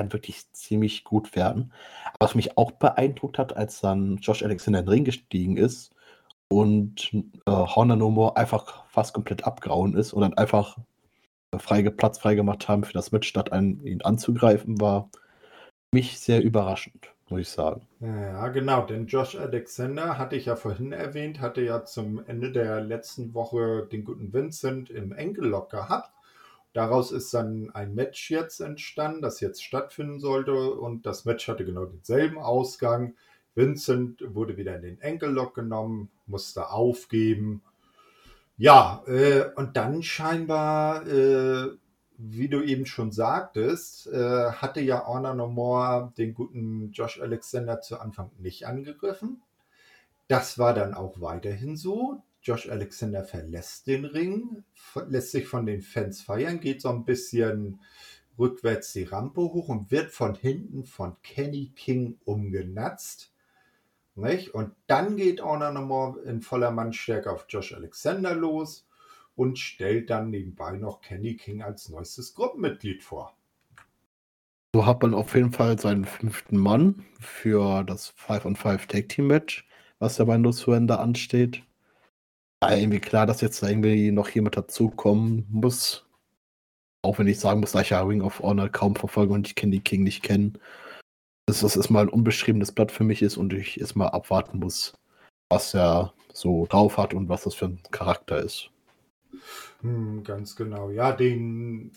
[0.00, 1.72] kann wirklich ziemlich gut werden.
[2.18, 5.94] Was mich auch beeindruckt hat, als dann Josh Alexander in den Ring gestiegen ist
[6.48, 10.78] und äh, Honor No More einfach fast komplett abgehauen ist und dann einfach
[11.58, 15.10] freige Platz freigemacht haben für das Match, statt an, ihn anzugreifen, war
[15.92, 17.86] mich sehr überraschend, muss ich sagen.
[18.00, 22.80] Ja, genau, denn Josh Alexander, hatte ich ja vorhin erwähnt, hatte ja zum Ende der
[22.80, 26.10] letzten Woche den guten Vincent im Enkellock gehabt.
[26.72, 31.64] Daraus ist dann ein Match jetzt entstanden, das jetzt stattfinden sollte und das Match hatte
[31.64, 33.14] genau denselben Ausgang.
[33.54, 37.62] Vincent wurde wieder in den Enkellock genommen, musste aufgeben
[38.60, 41.70] ja, äh, und dann scheinbar, äh,
[42.18, 47.80] wie du eben schon sagtest, äh, hatte ja Honor No More den guten Josh Alexander
[47.80, 49.40] zu Anfang nicht angegriffen.
[50.28, 52.22] Das war dann auch weiterhin so.
[52.42, 54.64] Josh Alexander verlässt den Ring,
[55.08, 57.80] lässt sich von den Fans feiern, geht so ein bisschen
[58.38, 63.32] rückwärts die Rampe hoch und wird von hinten von Kenny King umgenatzt.
[64.14, 64.54] Nicht?
[64.54, 68.86] Und dann geht Honor nochmal in voller Mannstärke auf Josh Alexander los
[69.36, 73.36] und stellt dann nebenbei noch Kenny King als neuestes Gruppenmitglied vor.
[74.72, 79.08] So hat man auf jeden Fall seinen fünften Mann für das 5 on 5 Tag
[79.08, 79.68] Team Match,
[79.98, 81.62] was ja bei No Surrender ansteht.
[82.62, 86.06] Ja, irgendwie klar, dass jetzt da irgendwie noch jemand dazukommen muss.
[87.02, 89.54] Auch wenn ich sagen muss, da ich ja Ring of Honor kaum verfolge und ich
[89.54, 90.52] Kenny King nicht kenne
[91.50, 94.94] dass das erstmal ein unbeschriebenes Blatt für mich ist und ich erstmal abwarten muss,
[95.48, 98.70] was er so drauf hat und was das für ein Charakter ist.
[99.80, 100.90] Hm, ganz genau.
[100.90, 101.90] Ja, den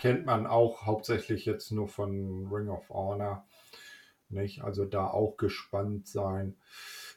[0.00, 3.46] kennt man auch hauptsächlich jetzt nur von Ring of Honor.
[4.30, 4.62] Nicht?
[4.62, 6.56] Also da auch gespannt sein.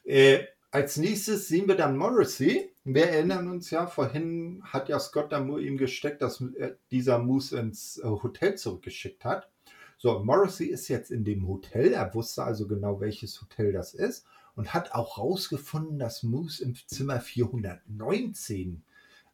[0.03, 2.73] Äh, als nächstes sehen wir dann Morrissey.
[2.85, 6.43] Wir erinnern uns ja, vorhin hat ja Scott Damour ihm gesteckt, dass
[6.89, 9.49] dieser Moose ins äh, Hotel zurückgeschickt hat.
[9.97, 11.93] So, Morrissey ist jetzt in dem Hotel.
[11.93, 16.75] Er wusste also genau, welches Hotel das ist und hat auch rausgefunden, dass Moose im
[16.87, 18.83] Zimmer 419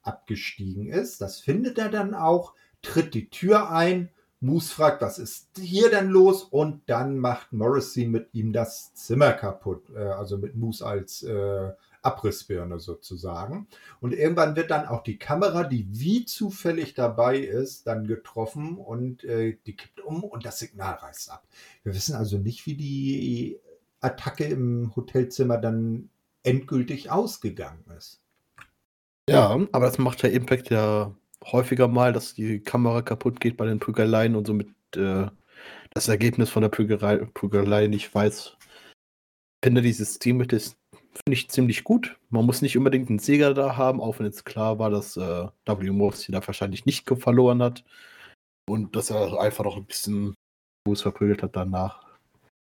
[0.02, 1.22] abgestiegen ist.
[1.22, 4.10] Das findet er dann auch, tritt die Tür ein.
[4.40, 6.44] Moose fragt, was ist hier denn los?
[6.44, 9.90] Und dann macht Morrissey mit ihm das Zimmer kaputt.
[9.96, 11.72] Äh, also mit Moose als äh,
[12.02, 13.68] Abrissbirne sozusagen.
[14.00, 19.24] Und irgendwann wird dann auch die Kamera, die wie zufällig dabei ist, dann getroffen und
[19.24, 21.46] äh, die kippt um und das Signal reißt ab.
[21.84, 23.60] Wir wissen also nicht, wie die
[24.00, 26.10] Attacke im Hotelzimmer dann
[26.44, 28.22] endgültig ausgegangen ist.
[29.30, 31.14] Ja, aber das macht der Impact ja
[31.46, 35.28] häufiger mal, dass die Kamera kaputt geht bei den Prügeleien und somit äh,
[35.94, 38.58] das Ergebnis von der Prügelei, Prügelei nicht weiß.
[38.60, 40.78] Ich finde, dieses Team ist
[41.26, 42.18] finde ich ziemlich gut.
[42.30, 45.48] Man muss nicht unbedingt einen Sieger da haben, auch wenn jetzt klar war, dass äh,
[45.66, 45.92] W.
[45.92, 47.84] Morrissey da wahrscheinlich nicht verloren hat.
[48.70, 50.36] Und dass er einfach noch ein bisschen
[50.88, 52.06] Fuß verprügelt hat danach.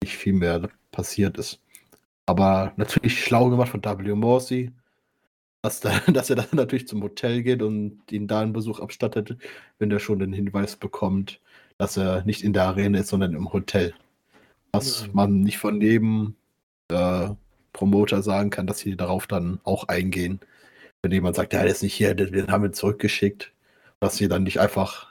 [0.03, 1.61] Nicht viel mehr passiert ist.
[2.27, 4.13] Aber natürlich schlau gemacht von W.
[4.13, 4.71] Morrissey,
[5.61, 9.37] dass, da, dass er dann natürlich zum Hotel geht und ihn da einen Besuch abstattet,
[9.77, 11.39] wenn er schon den Hinweis bekommt,
[11.77, 13.93] dass er nicht in der Arena ist, sondern im Hotel.
[14.71, 15.13] Dass mhm.
[15.13, 16.35] man nicht von neben
[16.89, 17.29] äh,
[17.73, 20.39] Promoter sagen kann, dass sie darauf dann auch eingehen.
[21.01, 23.53] Wenn jemand sagt, ja, der ist nicht hier, den haben wir zurückgeschickt,
[23.99, 25.07] dass sie dann nicht einfach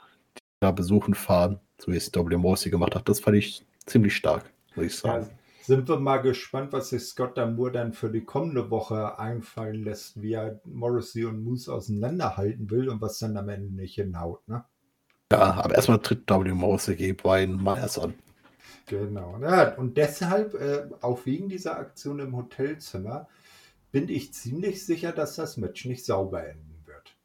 [0.59, 2.37] da besuchen fahren, so wie es W.
[2.37, 3.09] Morrissey gemacht hat.
[3.09, 5.27] Das fand ich ziemlich stark, muss ich sagen.
[5.27, 5.38] Ja,
[5.69, 10.19] sind wir mal gespannt, was sich Scott Damour dann für die kommende Woche einfallen lässt,
[10.19, 14.65] wie er Morrissey und Moose auseinanderhalten will und was dann am Ende nicht hinhaut, ne?
[15.31, 16.51] Ja, aber erstmal tritt W.
[16.53, 18.15] Morrissey gegen Brian Myers an.
[18.87, 19.37] Genau.
[19.43, 23.27] Ja, und deshalb, äh, auch wegen dieser Aktion im Hotelzimmer,
[23.91, 27.15] bin ich ziemlich sicher, dass das Match nicht sauber enden wird.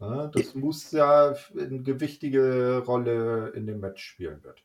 [0.00, 0.60] Ja, das ja.
[0.60, 4.64] muss ja eine gewichtige Rolle in dem Match spielen wird.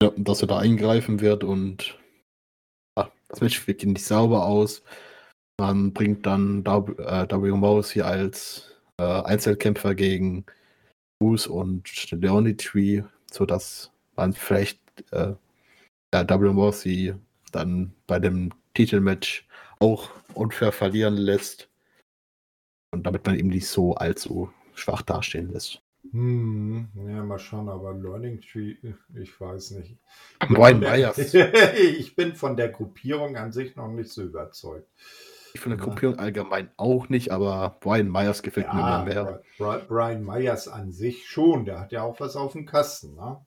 [0.00, 1.98] Ja, dass er da eingreifen wird und
[3.34, 4.82] das Match wird nicht sauber aus.
[5.58, 6.92] Man bringt dann W.
[7.02, 10.46] Äh, Mouse hier als äh, Einzelkämpfer gegen
[11.18, 14.80] Bruce und Leonity, sodass man vielleicht
[15.10, 15.34] äh,
[16.12, 17.14] Double Morrissey
[17.50, 19.48] dann bei dem Titelmatch
[19.80, 21.68] auch unfair verlieren lässt.
[22.92, 25.82] Und damit man ihm nicht so allzu schwach dastehen lässt.
[26.14, 28.76] Hm, ja, mal schauen, aber Learning Tree,
[29.20, 29.98] ich weiß nicht.
[30.38, 31.18] Brian Myers.
[31.98, 34.88] ich bin von der Gruppierung an sich noch nicht so überzeugt.
[35.54, 39.42] Ich von der Gruppierung allgemein auch nicht, aber Brian Myers gefällt ja, mir mehr.
[39.88, 43.16] Brian Myers an sich schon, der hat ja auch was auf dem Kasten.
[43.16, 43.44] Ne?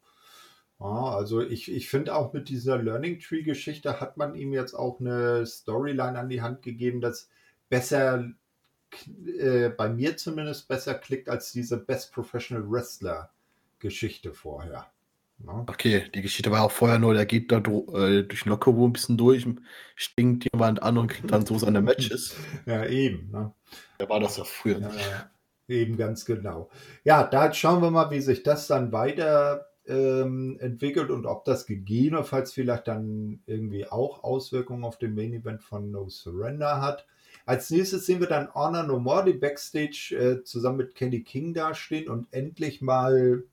[0.81, 4.73] Ja, also ich, ich finde auch mit dieser Learning Tree Geschichte hat man ihm jetzt
[4.73, 7.29] auch eine Storyline an die Hand gegeben, das
[7.69, 8.25] besser
[9.39, 13.31] äh, bei mir zumindest besser klickt als diese Best Professional Wrestler
[13.79, 14.87] Geschichte vorher.
[15.45, 15.65] Ja.
[15.67, 19.17] Okay, die Geschichte war auch vorher nur, der geht da äh, durch Lockerroom ein bisschen
[19.17, 19.45] durch,
[19.95, 22.35] stinkt jemand an und kriegt dann so seine Matches.
[22.65, 23.29] Ja, eben.
[23.31, 23.53] Ne?
[23.99, 24.89] Da war das ja früher ja,
[25.67, 26.69] Eben ganz genau.
[27.03, 31.65] Ja, da schauen wir mal, wie sich das dann weiter ähm, entwickelt und ob das
[31.65, 37.05] gegebenenfalls vielleicht dann irgendwie auch Auswirkungen auf den Main Event von No Surrender hat.
[37.47, 41.53] Als nächstes sehen wir dann Honor No More, die Backstage äh, zusammen mit Kenny King
[41.53, 43.45] dastehen und endlich mal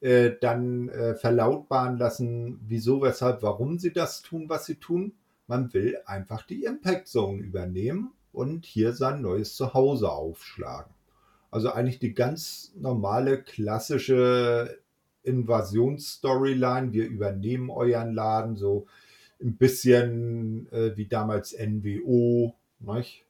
[0.00, 5.14] äh, dann äh, verlautbaren lassen, wieso, weshalb, warum sie das tun, was sie tun.
[5.48, 10.94] Man will einfach die Impact Zone übernehmen und hier sein neues Zuhause aufschlagen.
[11.50, 14.78] Also eigentlich die ganz normale, klassische
[15.24, 16.92] Invasionsstoryline.
[16.92, 18.86] Wir übernehmen euren Laden, so
[19.42, 23.21] ein bisschen äh, wie damals NWO, nicht?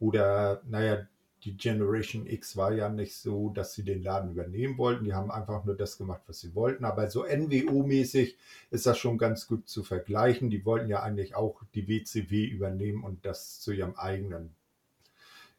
[0.00, 1.06] Oder, naja,
[1.44, 5.04] die Generation X war ja nicht so, dass sie den Laden übernehmen wollten.
[5.04, 6.84] Die haben einfach nur das gemacht, was sie wollten.
[6.84, 8.36] Aber so NWO-mäßig
[8.70, 10.50] ist das schon ganz gut zu vergleichen.
[10.50, 14.54] Die wollten ja eigentlich auch die WCW übernehmen und das zu ihrem eigenen,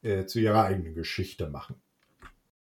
[0.02, 1.76] äh, zu ihrer eigenen Geschichte machen.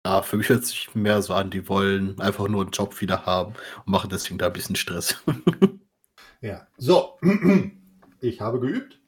[0.07, 3.27] Ja, für mich hört sich mehr so an, die wollen einfach nur einen Job wieder
[3.27, 3.55] haben
[3.85, 5.23] und machen deswegen da ein bisschen Stress.
[6.41, 7.19] ja, so.
[8.21, 8.99] Ich habe geübt.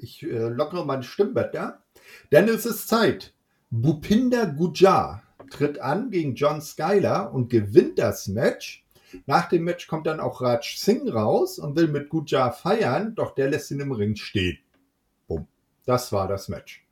[0.00, 1.82] Ich äh, lockere mein Stimmbett da.
[2.32, 3.34] Denn es ist Zeit.
[3.70, 8.86] Bupinder Gujar tritt an gegen John Skyler und gewinnt das Match.
[9.26, 13.34] Nach dem Match kommt dann auch Raj Singh raus und will mit Gujar feiern, doch
[13.34, 14.58] der lässt ihn im Ring stehen.
[15.26, 15.46] Bumm.
[15.84, 16.86] Das war das Match.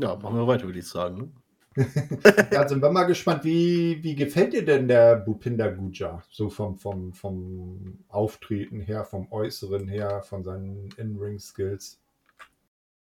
[0.00, 1.34] Ja, machen wir weiter, würde ich sagen.
[2.52, 6.22] Ja, sind wir mal gespannt, wie, wie gefällt dir denn der Bupinder Guja?
[6.30, 12.00] So vom, vom, vom Auftreten her, vom Äußeren her, von seinen In-Ring-Skills?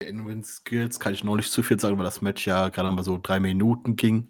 [0.00, 3.18] In-Ring-Skills kann ich noch nicht zu viel sagen, weil das Match ja gerade mal so
[3.22, 4.28] drei Minuten ging.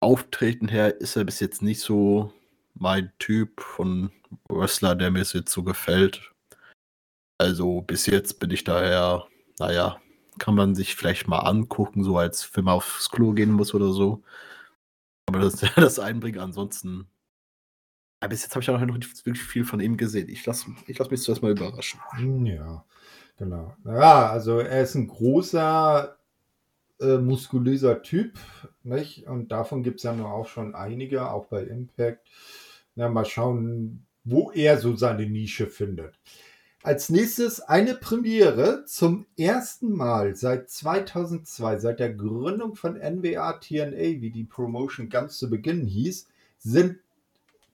[0.00, 2.32] Auftreten her ist er bis jetzt nicht so
[2.74, 4.10] mein Typ von
[4.48, 6.32] Wrestler, der mir jetzt so gefällt.
[7.38, 9.26] Also bis jetzt bin ich daher,
[9.58, 10.00] naja,
[10.40, 13.92] kann man sich vielleicht mal angucken, so als wenn man aufs Klo gehen muss oder
[13.92, 14.24] so.
[15.26, 16.40] Aber das das Einbringen.
[16.40, 17.06] Ansonsten.
[18.20, 20.28] Ja, bis jetzt habe ich auch noch nicht wirklich viel von ihm gesehen.
[20.28, 22.00] Ich lasse ich lass mich zuerst mal überraschen.
[22.16, 22.84] Hm, ja,
[23.36, 23.74] genau.
[23.84, 26.18] Ja, also er ist ein großer,
[27.00, 28.38] äh, muskulöser Typ,
[28.82, 29.26] nicht?
[29.26, 32.28] Und davon gibt es ja nur auch schon einige, auch bei Impact.
[32.94, 36.18] Na, mal schauen, wo er so seine Nische findet.
[36.82, 44.22] Als nächstes eine Premiere zum ersten Mal seit 2002, seit der Gründung von NWA TNA,
[44.22, 46.26] wie die Promotion ganz zu Beginn hieß,
[46.58, 46.96] sind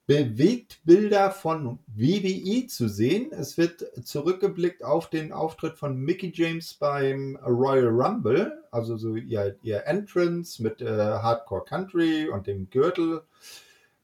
[0.07, 3.31] Bewegtbilder von WWE zu sehen.
[3.31, 9.57] Es wird zurückgeblickt auf den Auftritt von Mickey James beim Royal Rumble, also so ihr,
[9.63, 13.23] ihr Entrance mit äh, Hardcore Country und dem Gürtel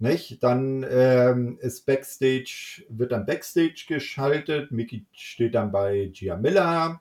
[0.03, 0.43] nicht?
[0.43, 4.71] Dann ähm, ist Backstage, wird dann Backstage geschaltet.
[4.73, 7.01] Mickey steht dann bei Gia Miller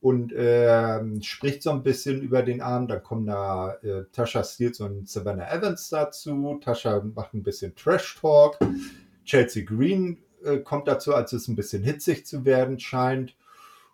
[0.00, 2.90] und äh, spricht so ein bisschen über den Abend.
[2.90, 6.58] Dann kommen da äh, Tasha Steels und Savannah Evans dazu.
[6.62, 8.58] Tasha macht ein bisschen Trash Talk.
[9.24, 13.36] Chelsea Green äh, kommt dazu, als es ein bisschen hitzig zu werden scheint.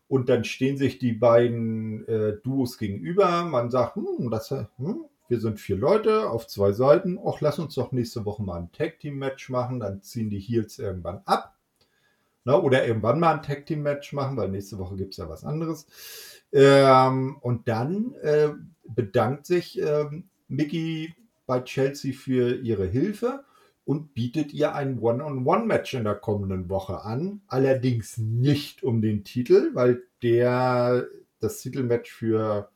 [0.09, 3.43] Und dann stehen sich die beiden äh, Duos gegenüber.
[3.43, 7.19] Man sagt, hm, das, hm, wir sind vier Leute auf zwei Seiten.
[7.19, 9.81] Och, lass uns doch nächste Woche mal ein Tag Team Match machen.
[9.81, 11.57] Dann ziehen die Heels irgendwann ab.
[12.45, 15.29] Na, oder irgendwann mal ein Tag Team Match machen, weil nächste Woche gibt es ja
[15.29, 15.87] was anderes.
[16.53, 18.51] Ähm, und dann äh,
[18.85, 21.13] bedankt sich ähm, Mickey
[21.47, 23.45] bei Chelsea für ihre Hilfe
[23.85, 27.41] und bietet ihr ein One-on-One-Match in der kommenden Woche an.
[27.47, 31.07] Allerdings nicht um den Titel, weil der
[31.41, 32.71] das Titelmatch für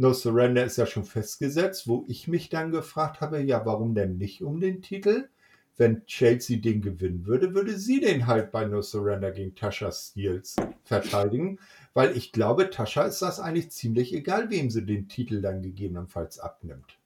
[0.00, 4.16] No Surrender ist ja schon festgesetzt, wo ich mich dann gefragt habe, ja, warum denn
[4.16, 5.28] nicht um den Titel?
[5.76, 10.56] Wenn Chelsea den gewinnen würde, würde sie den halt bei No Surrender gegen Tasha Steels
[10.84, 11.58] verteidigen,
[11.92, 16.38] weil ich glaube, Tasha ist das eigentlich ziemlich egal, wem sie den Titel dann gegebenenfalls
[16.38, 16.98] abnimmt.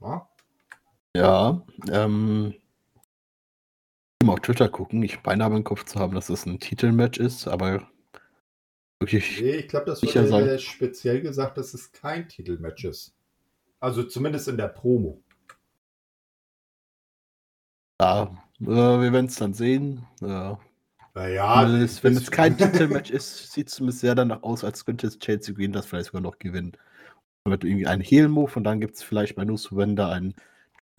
[0.00, 0.26] Ja,
[1.14, 2.54] ja ähm,
[4.26, 5.02] auf Twitter gucken.
[5.02, 7.91] Ich beinahe im Kopf zu haben, dass es ein Titelmatch ist, aber
[9.02, 9.40] wirklich.
[9.40, 10.58] Nee, ich glaube, das wurde sein.
[10.58, 13.14] speziell gesagt, dass es kein Titelmatch ist.
[13.80, 15.20] Also zumindest in der Promo.
[18.00, 20.06] Ja, äh, wir werden es dann sehen.
[20.20, 20.58] Ja.
[21.14, 24.84] Naja, wenn es, wenn es kein Titelmatch ist, sieht es zumindest sehr danach aus, als
[24.84, 26.72] könnte es Chelsea Green das vielleicht sogar noch gewinnen.
[27.44, 30.34] Dann wird irgendwie ein Heal-Move und dann gibt es vielleicht bei No Surrender ein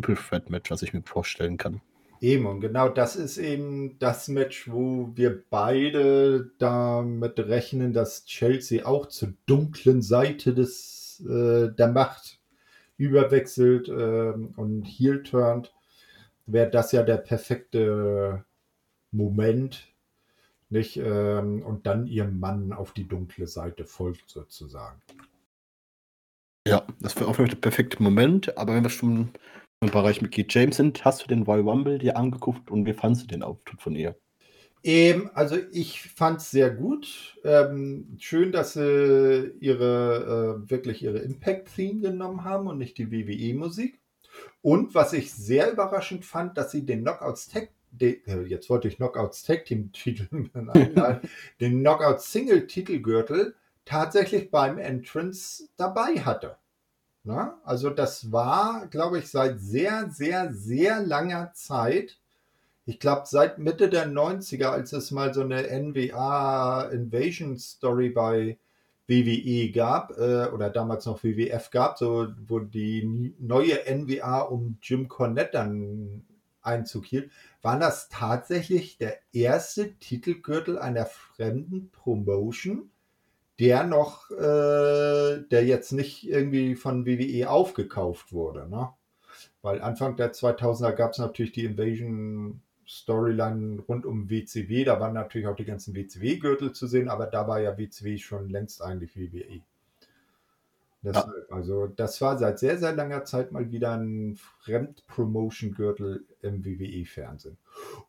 [0.02, 1.82] Triple Threat Match, was ich mir vorstellen kann.
[2.24, 8.86] Eben, und genau das ist eben das Match, wo wir beide damit rechnen, dass Chelsea
[8.86, 12.40] auch zur dunklen Seite des, äh, der Macht
[12.96, 15.74] überwechselt äh, und heel turnt,
[16.46, 18.46] wäre das ja der perfekte
[19.12, 19.90] Moment,
[20.70, 20.96] nicht?
[20.96, 25.02] Ähm, und dann ihrem Mann auf die dunkle Seite folgt sozusagen.
[26.66, 29.34] Ja, das wäre auch der perfekte Moment, aber wenn wir schon
[29.84, 32.94] im Bereich mit Keith James sind, hast du den Royal Rumble dir angeguckt und wie
[32.94, 34.16] fandest du den Auftritt von ihr?
[34.84, 37.38] Ähm, also ich fand es sehr gut.
[37.44, 44.00] Ähm, schön, dass sie ihre äh, wirklich ihre Impact-Theme genommen haben und nicht die WWE-Musik.
[44.62, 47.70] Und was ich sehr überraschend fand, dass sie den Knockouts Tag,
[48.02, 48.18] äh,
[48.48, 50.28] jetzt wollte ich Knockouts Tag Team Titel,
[51.62, 53.56] den Knockouts Single Titelgürtel
[53.86, 56.58] tatsächlich beim Entrance dabei hatte.
[57.24, 57.60] Na?
[57.64, 62.20] Also das war, glaube ich, seit sehr, sehr, sehr langer Zeit,
[62.86, 68.58] ich glaube seit Mitte der 90er, als es mal so eine NWA Invasion Story bei
[69.08, 75.08] WWE gab, äh, oder damals noch WWF gab, so wo die neue NWA um Jim
[75.08, 76.26] Cornette dann
[76.62, 82.90] Einzug hielt, war das tatsächlich der erste Titelgürtel einer fremden Promotion,
[83.60, 88.68] der noch, äh, der jetzt nicht irgendwie von WWE aufgekauft wurde.
[88.70, 88.90] Ne?
[89.62, 94.84] Weil Anfang der 2000er gab es natürlich die Invasion Storyline rund um WCW.
[94.84, 98.50] Da waren natürlich auch die ganzen WCW-Gürtel zu sehen, aber da war ja WCW schon
[98.50, 99.62] längst eigentlich WWE.
[101.04, 101.56] Deshalb, ja.
[101.56, 107.58] Also das war seit sehr, sehr langer Zeit mal wieder ein Fremdpromotion-Gürtel im WWE-Fernsehen.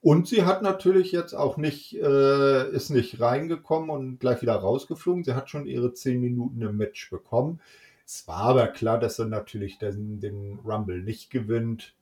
[0.01, 5.25] Und sie hat natürlich jetzt auch nicht, äh, ist nicht reingekommen und gleich wieder rausgeflogen.
[5.25, 7.61] Sie hat schon ihre zehn Minuten im Match bekommen.
[8.07, 11.95] Es war aber klar, dass sie natürlich den, den Rumble nicht gewinnt,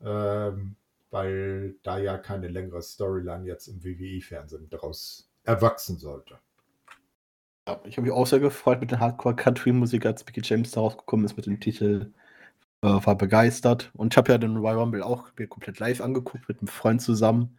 [0.00, 0.74] ähm,
[1.10, 6.38] weil da ja keine längere Storyline jetzt im WWE-Fernsehen daraus erwachsen sollte.
[7.72, 11.24] Ja, ich habe mich auch sehr gefreut mit der Hardcore-Country-Musik, als Mickey James da rausgekommen
[11.24, 12.12] ist mit dem Titel.
[12.82, 13.90] Äh, war begeistert.
[13.94, 17.00] Und ich habe ja den Royal Rumble auch mir komplett live angeguckt mit einem Freund
[17.00, 17.56] zusammen.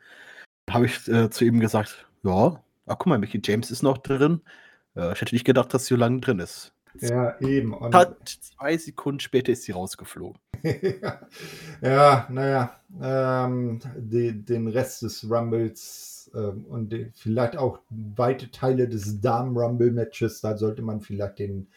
[0.70, 4.41] Habe ich äh, zu ihm gesagt: Ja, ach guck mal, Mickey James ist noch drin.
[4.95, 6.74] Äh, ich hätte nicht gedacht, dass sie so lange drin ist.
[6.99, 7.74] Ja, eben.
[7.74, 10.39] Und Hat zwei Sekunden später ist sie rausgeflogen.
[11.82, 19.22] ja, naja, ähm, die, den Rest des Rumbles ähm, und vielleicht auch weite Teile des
[19.22, 21.68] Damen-Rumble-Matches, da sollte man vielleicht den,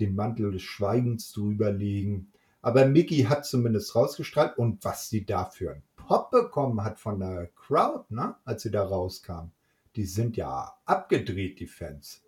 [0.00, 2.28] den Mantel des Schweigens drüber legen.
[2.60, 7.18] Aber Mickey hat zumindest rausgestrahlt und was sie da für einen Pop bekommen hat von
[7.18, 9.50] der Crowd, ne, als sie da rauskam.
[9.96, 12.22] Die sind ja abgedreht, die Fans.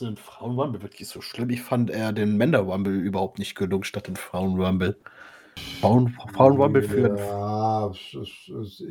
[0.00, 1.50] Den Frauen-Rumble wirklich so schlimm?
[1.50, 4.96] Ich fand eher den Männer-Rumble überhaupt nicht gelungen statt den Frauen-Rumble.
[5.80, 7.18] Frauen-Rumble für.
[7.18, 8.82] Ja, es,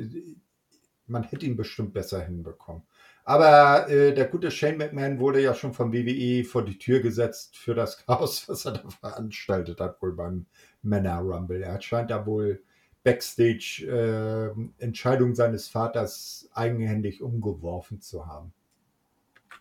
[1.08, 2.84] man hätte ihn bestimmt besser hinbekommen.
[3.26, 7.58] Aber äh, der gute Shane McMahon wurde ja schon vom WWE vor die Tür gesetzt
[7.58, 10.46] für das Chaos, was er da veranstaltet hat, wohl beim
[10.82, 11.62] Männer Rumble.
[11.62, 12.62] Er scheint da wohl
[13.04, 18.54] Backstage äh, Entscheidungen seines Vaters eigenhändig umgeworfen zu haben.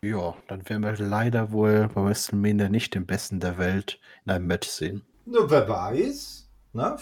[0.04, 4.46] Ja, dann werden wir leider wohl bei WrestleMania nicht den Besten der Welt in einem
[4.48, 5.02] Match sehen.
[5.24, 6.96] Nur wer weiß, ne?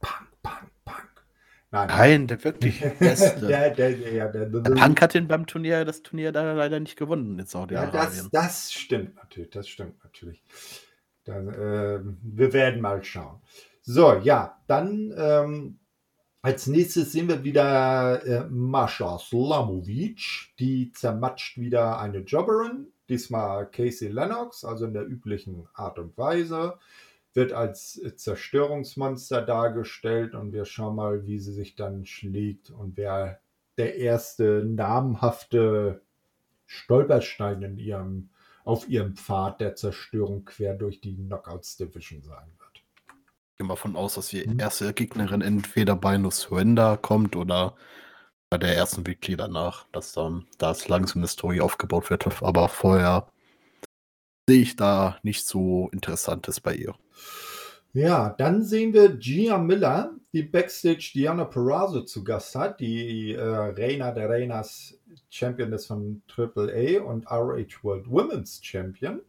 [0.00, 0.71] Punk, Punk,
[1.72, 3.46] Nein, Nein der wirklich beste.
[3.46, 7.38] der, der, der, der, Punk hat den beim Turnier, das Turnier da leider nicht gewonnen
[7.38, 7.94] in Saudi-Arabien.
[7.94, 10.42] Ja, das, das stimmt natürlich, das stimmt natürlich.
[11.24, 13.40] Dann, äh, wir werden mal schauen.
[13.80, 15.78] So, ja, dann ähm,
[16.42, 24.08] als nächstes sehen wir wieder äh, Mascha Slamovic, die zermatscht wieder eine Jobberin, diesmal Casey
[24.08, 26.74] Lennox, also in der üblichen Art und Weise
[27.34, 33.40] wird als Zerstörungsmonster dargestellt und wir schauen mal, wie sie sich dann schlägt und wer
[33.78, 36.02] der erste namhafte
[36.66, 38.30] Stolperstein in ihrem,
[38.64, 42.84] auf ihrem Pfad der Zerstörung quer durch die Knockouts Division sein wird.
[43.06, 44.58] Ich gehe mal davon aus, dass die mhm.
[44.58, 47.76] erste Gegnerin entweder bei No Surrender kommt oder
[48.50, 52.42] bei der ersten Weekly danach, dass dann da langsam eine Story aufgebaut wird.
[52.42, 53.26] Aber vorher
[54.52, 56.94] sehe ich da nicht so Interessantes bei ihr.
[57.94, 63.42] Ja, dann sehen wir Gia Miller, die Backstage Diana Perazzo zu Gast hat, die äh,
[63.42, 65.00] Reina der Reinas
[65.30, 69.22] Champion ist von AAA und RH World Women's Champion.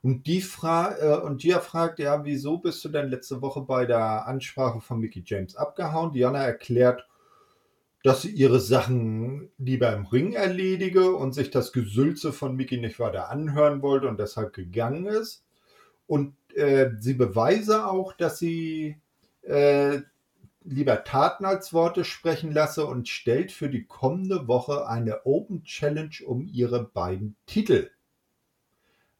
[0.00, 3.84] Und die fra äh, und Gia fragt, ja, wieso bist du denn letzte Woche bei
[3.84, 6.12] der Ansprache von Mickey James abgehauen?
[6.12, 7.06] Diana erklärt,
[8.04, 13.00] dass sie ihre Sachen lieber im Ring erledige und sich das Gesülze von Mickey nicht
[13.00, 15.44] weiter anhören wollte und deshalb gegangen ist.
[16.06, 18.96] Und äh, sie beweise auch, dass sie
[19.42, 20.00] äh,
[20.64, 26.16] lieber Taten als Worte sprechen lasse und stellt für die kommende Woche eine Open Challenge
[26.24, 27.90] um ihre beiden Titel.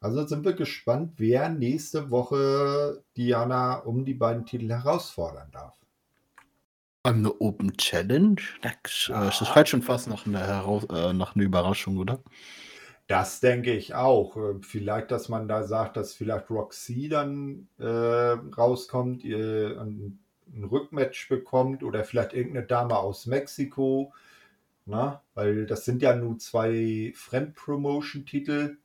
[0.00, 5.76] Also sind wir gespannt, wer nächste Woche Diana um die beiden Titel herausfordern darf.
[7.08, 8.36] Eine Open Challenge?
[8.60, 9.24] Das, ja.
[9.24, 12.20] das schreit schon fast nach einer, Heraus äh, nach einer Überraschung, oder?
[13.06, 14.36] Das denke ich auch.
[14.36, 20.18] Äh, vielleicht, dass man da sagt, dass vielleicht Roxy dann äh, rauskommt, ihr ein,
[20.52, 24.12] ein, Rückmatch bekommt oder vielleicht irgendeine Dame aus Mexiko.
[24.84, 28.76] Na, weil das sind ja nur zwei Fremdpromotion-Titel.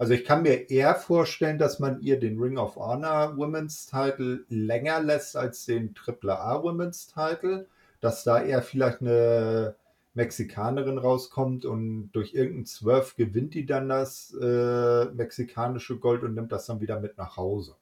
[0.00, 4.46] Also ich kann mir eher vorstellen, dass man ihr den Ring of Honor Women's Title
[4.48, 7.68] länger lässt als den AAA Women's Title.
[8.00, 9.76] Dass da eher vielleicht eine
[10.14, 16.50] Mexikanerin rauskommt und durch irgendeinen Zwölf gewinnt die dann das äh, mexikanische Gold und nimmt
[16.50, 17.76] das dann wieder mit nach Hause.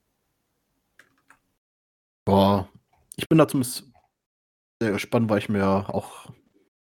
[2.24, 2.68] Boah,
[3.14, 3.92] ich bin da zumindest
[4.82, 5.64] sehr gespannt, weil ich mir
[5.94, 6.32] auch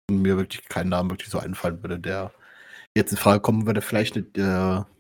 [0.10, 2.34] mir wirklich keinen Namen wirklich so einfallen würde, der
[2.98, 3.80] jetzt in Frage kommen würde.
[3.80, 4.92] Vielleicht eine, äh,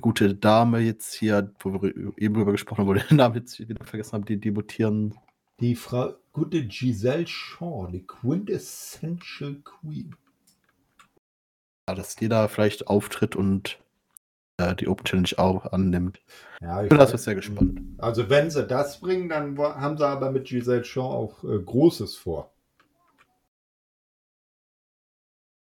[0.00, 3.84] gute Dame jetzt hier, wo wir eben drüber gesprochen haben, wo der Name jetzt wieder
[3.84, 5.14] vergessen haben, die debütieren
[5.60, 10.16] die Frau gute Giselle Shaw, die Quintessential Queen.
[11.88, 13.78] Ja, dass die da vielleicht auftritt und
[14.56, 16.20] äh, die Open Challenge auch annimmt.
[16.60, 17.80] Ja, ich bin das sehr gespannt.
[17.98, 22.16] Also wenn sie das bringen, dann haben sie aber mit Giselle Shaw auch äh, Großes
[22.16, 22.52] vor.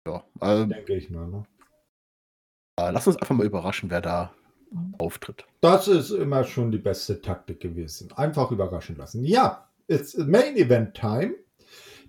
[0.08, 1.28] Ja, also, denke ich mal.
[1.28, 1.46] Ne?
[2.92, 4.32] Lass uns einfach mal überraschen, wer da
[4.98, 5.46] auftritt.
[5.62, 8.12] Das ist immer schon die beste Taktik gewesen.
[8.16, 9.26] Einfach überraschen lassen.
[9.26, 11.36] Ja, It's Main Event Time.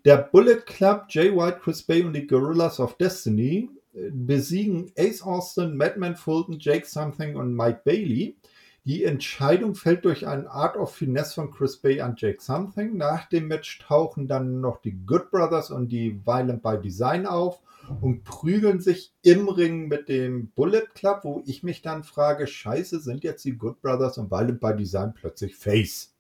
[0.05, 5.23] Der Bullet Club, Jay White, Chris Bay und die Gorillas of Destiny äh, besiegen Ace
[5.23, 8.37] Austin, Madman Fulton, Jake Something und Mike Bailey.
[8.85, 12.97] Die Entscheidung fällt durch einen Art of Finesse von Chris Bay an Jake Something.
[12.97, 17.61] Nach dem Match tauchen dann noch die Good Brothers und die Violent by Design auf
[18.01, 23.01] und prügeln sich im Ring mit dem Bullet Club, wo ich mich dann frage, scheiße,
[23.01, 26.15] sind jetzt die Good Brothers und Violent by Design plötzlich Face?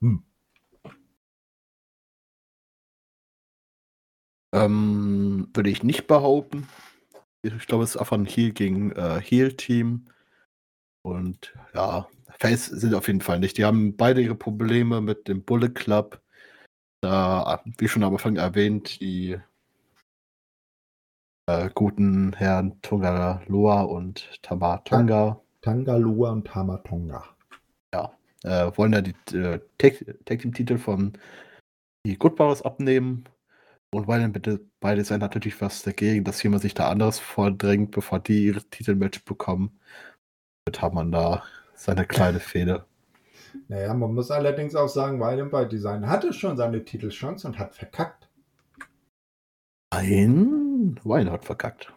[0.00, 0.22] Hm.
[4.52, 6.66] Ähm, würde ich nicht behaupten.
[7.42, 10.06] Ich glaube, es ist einfach ein Heal gegen äh, Heal-Team.
[11.06, 12.08] Und ja,
[12.40, 13.58] Face sind auf jeden Fall nicht.
[13.58, 16.20] Die haben beide ihre Probleme mit dem Bullet Club.
[17.00, 19.38] Da, wie schon am Anfang erwähnt, die
[21.48, 25.40] äh, guten Herren Tongaloa und Tamatonga.
[25.62, 27.22] Tangaloa und Tamatonga.
[27.94, 31.16] Ja, äh, wollen ja die äh, Tag-Team-Titel von
[32.04, 33.28] die Good Brothers abnehmen
[33.94, 37.92] und weil dann bitte beide hat natürlich was dagegen, dass jemand sich da anderes vordrängt,
[37.92, 39.78] bevor die ihre Titelmatch bekommen.
[40.66, 41.44] Hat man da
[41.74, 42.84] seine kleine Fehde.
[43.68, 47.74] Naja, man muss allerdings auch sagen, Violent by Design hatte schon seine Titelchance und hat
[47.74, 48.28] verkackt.
[49.92, 51.92] Nein, Wayne hat verkackt.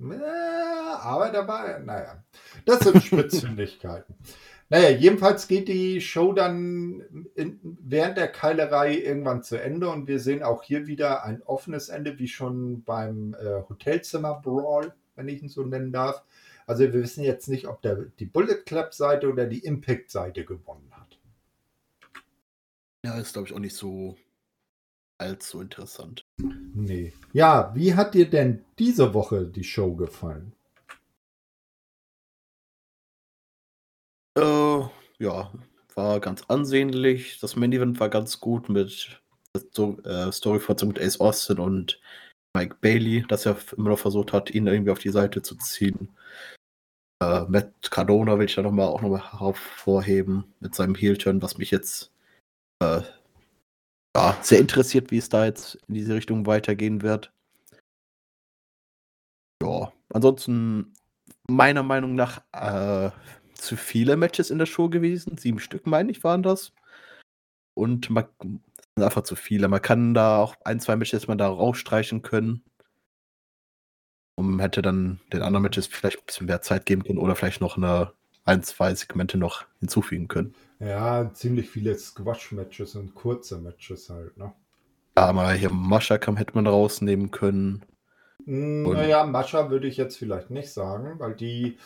[0.00, 2.22] Ja, aber dabei, naja,
[2.64, 4.14] das sind Spitzfindigkeiten.
[4.70, 10.20] Naja, jedenfalls geht die Show dann in, während der Keilerei irgendwann zu Ende und wir
[10.20, 15.48] sehen auch hier wieder ein offenes Ende, wie schon beim äh, Hotelzimmer-Brawl, wenn ich ihn
[15.48, 16.22] so nennen darf.
[16.68, 21.18] Also wir wissen jetzt nicht, ob der, die Bullet Club-Seite oder die Impact-Seite gewonnen hat.
[23.02, 24.18] Ja, ist glaube ich auch nicht so
[25.16, 26.26] allzu interessant.
[26.36, 27.14] Nee.
[27.32, 30.52] Ja, wie hat dir denn diese Woche die Show gefallen?
[34.36, 34.80] Äh,
[35.18, 35.50] ja,
[35.94, 37.40] war ganz ansehnlich.
[37.40, 39.22] Das Main Event war ganz gut mit
[39.54, 41.98] äh, Storyfortsetzung mit Ace Austin und
[42.54, 46.10] Mike Bailey, dass er immer noch versucht hat, ihn irgendwie auf die Seite zu ziehen.
[47.22, 51.58] Äh, Matt Cardona will ich ja noch mal, auch nochmal hervorheben mit seinem Heel-Turn, was
[51.58, 52.12] mich jetzt
[52.80, 53.02] äh,
[54.16, 57.32] ja, sehr interessiert, wie es da jetzt in diese Richtung weitergehen wird.
[59.62, 60.94] Ja, ansonsten
[61.48, 63.10] meiner Meinung nach äh,
[63.54, 65.36] zu viele Matches in der Show gewesen.
[65.36, 66.72] Sieben Stück, meine ich, waren das.
[67.74, 68.62] Und man sind
[69.04, 69.68] einfach zu viele.
[69.68, 72.62] Man kann da auch ein, zwei Matches man da rausstreichen können.
[74.38, 77.60] Und hätte dann den anderen Matches vielleicht ein bisschen mehr Zeit geben können oder vielleicht
[77.60, 78.12] noch eine
[78.44, 80.54] ein, zwei Segmente noch hinzufügen können.
[80.78, 84.52] Ja, ziemlich viele Squash-Matches und kurze Matches halt, ne?
[85.16, 87.82] Ja, mal hier Mascha kam, hätte man rausnehmen können.
[88.44, 91.76] Hm, naja, Mascha würde ich jetzt vielleicht nicht sagen, weil die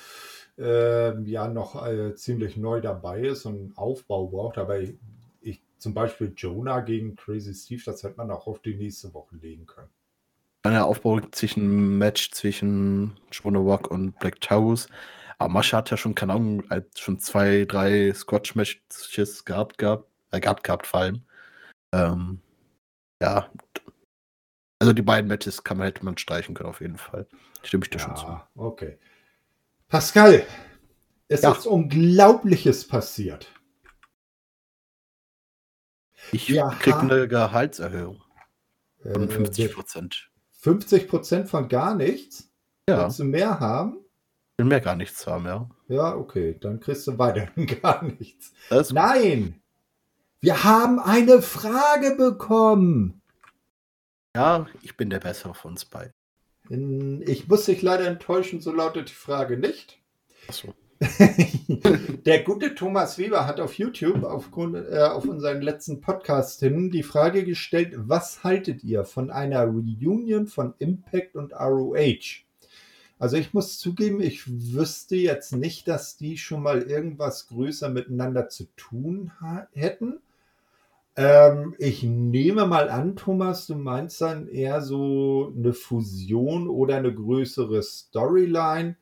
[0.59, 4.59] äh, ja noch äh, ziemlich neu dabei ist und Aufbau braucht.
[4.59, 4.99] Aber ich,
[5.41, 9.37] ich, zum Beispiel Jonah gegen Crazy Steve, das hätte man auch auf die nächste Woche
[9.37, 9.89] legen können.
[10.65, 14.89] Ein Aufbau zwischen Match zwischen Rock und Black Taurus.
[15.39, 16.63] Aber Mascha hat ja schon, keine Ahnung,
[16.97, 21.23] schon zwei, drei Scotch-Matches gehabt, gehabt, äh, gehabt, gehabt, vor allem.
[21.93, 22.41] Ähm,
[23.21, 23.51] ja.
[24.79, 27.27] Also die beiden Matches kann man, hätte man streichen können, auf jeden Fall.
[27.65, 28.27] Stimme ich dir schon zu.
[28.27, 28.99] Ja, okay.
[29.89, 30.47] Pascal,
[31.27, 31.53] es Ja.
[31.53, 33.49] ist Unglaubliches passiert.
[36.31, 36.69] Ich Ja.
[36.71, 38.23] krieg eine Gehaltserhöhung
[39.03, 40.31] von Äh, 50 Prozent.
[40.63, 42.49] 50 Prozent von gar nichts?
[42.89, 43.99] Ja, Willst du mehr haben?
[44.59, 45.69] will mehr gar nichts haben, ja.
[45.89, 48.53] Ja, okay, dann kriegst du weiterhin gar nichts.
[48.93, 49.61] Nein!
[50.41, 53.23] Wir haben eine Frage bekommen.
[54.37, 56.13] Ja, ich bin der Bessere von uns beiden.
[56.69, 60.01] In- Ich muss dich leider enttäuschen, so lautet die Frage nicht.
[60.49, 60.75] Achso.
[62.27, 67.03] Der gute Thomas Weber hat auf YouTube aufgrund, äh, auf unseren letzten Podcast hin die
[67.03, 72.45] Frage gestellt, was haltet ihr von einer Reunion von Impact und ROH?
[73.19, 74.43] Also ich muss zugeben, ich
[74.75, 79.33] wüsste jetzt nicht, dass die schon mal irgendwas größer miteinander zu tun
[79.73, 80.21] hätten.
[81.17, 87.13] Ähm, ich nehme mal an, Thomas, du meinst dann eher so eine Fusion oder eine
[87.13, 88.97] größere Storyline.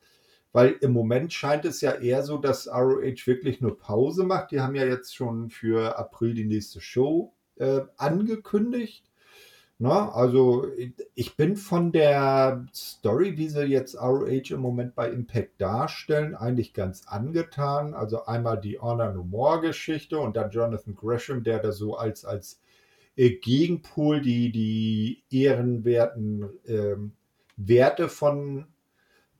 [0.52, 4.50] Weil im Moment scheint es ja eher so, dass ROH wirklich nur Pause macht.
[4.50, 9.04] Die haben ja jetzt schon für April die nächste Show äh, angekündigt.
[9.82, 10.66] Na, also
[11.14, 16.74] ich bin von der Story, wie sie jetzt ROH im Moment bei Impact darstellen, eigentlich
[16.74, 17.94] ganz angetan.
[17.94, 22.26] Also einmal die Honor No More Geschichte und dann Jonathan Gresham, der da so als,
[22.26, 22.60] als
[23.16, 27.12] äh, Gegenpol die, die ehrenwerten ähm,
[27.56, 28.66] Werte von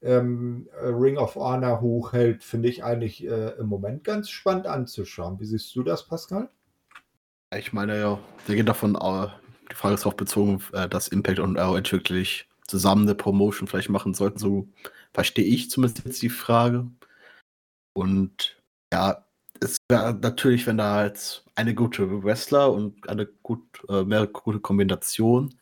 [0.01, 5.39] ähm, Ring of Honor hochhält, finde ich eigentlich äh, im Moment ganz spannend anzuschauen.
[5.39, 6.49] Wie siehst du das, Pascal?
[7.55, 9.27] Ich meine, ja, wir gehen davon, äh,
[9.69, 13.89] die Frage ist darauf bezogen, äh, dass Impact und ROH wirklich zusammen eine Promotion vielleicht
[13.89, 14.39] machen sollten.
[14.39, 14.67] So
[15.13, 16.89] verstehe ich zumindest jetzt die Frage.
[17.93, 18.61] Und
[18.93, 19.25] ja,
[19.59, 24.59] es wäre natürlich, wenn da jetzt eine gute Wrestler und eine gut, äh, mehr gute
[24.59, 25.53] Kombination.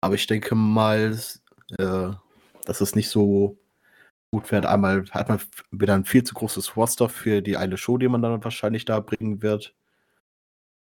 [0.00, 1.18] Aber ich denke mal,
[1.78, 2.10] äh,
[2.66, 3.56] dass es nicht so
[4.30, 4.66] gut wird.
[4.66, 8.22] Einmal hat man wieder ein viel zu großes Roster für die eine Show, die man
[8.22, 9.74] dann wahrscheinlich da bringen wird.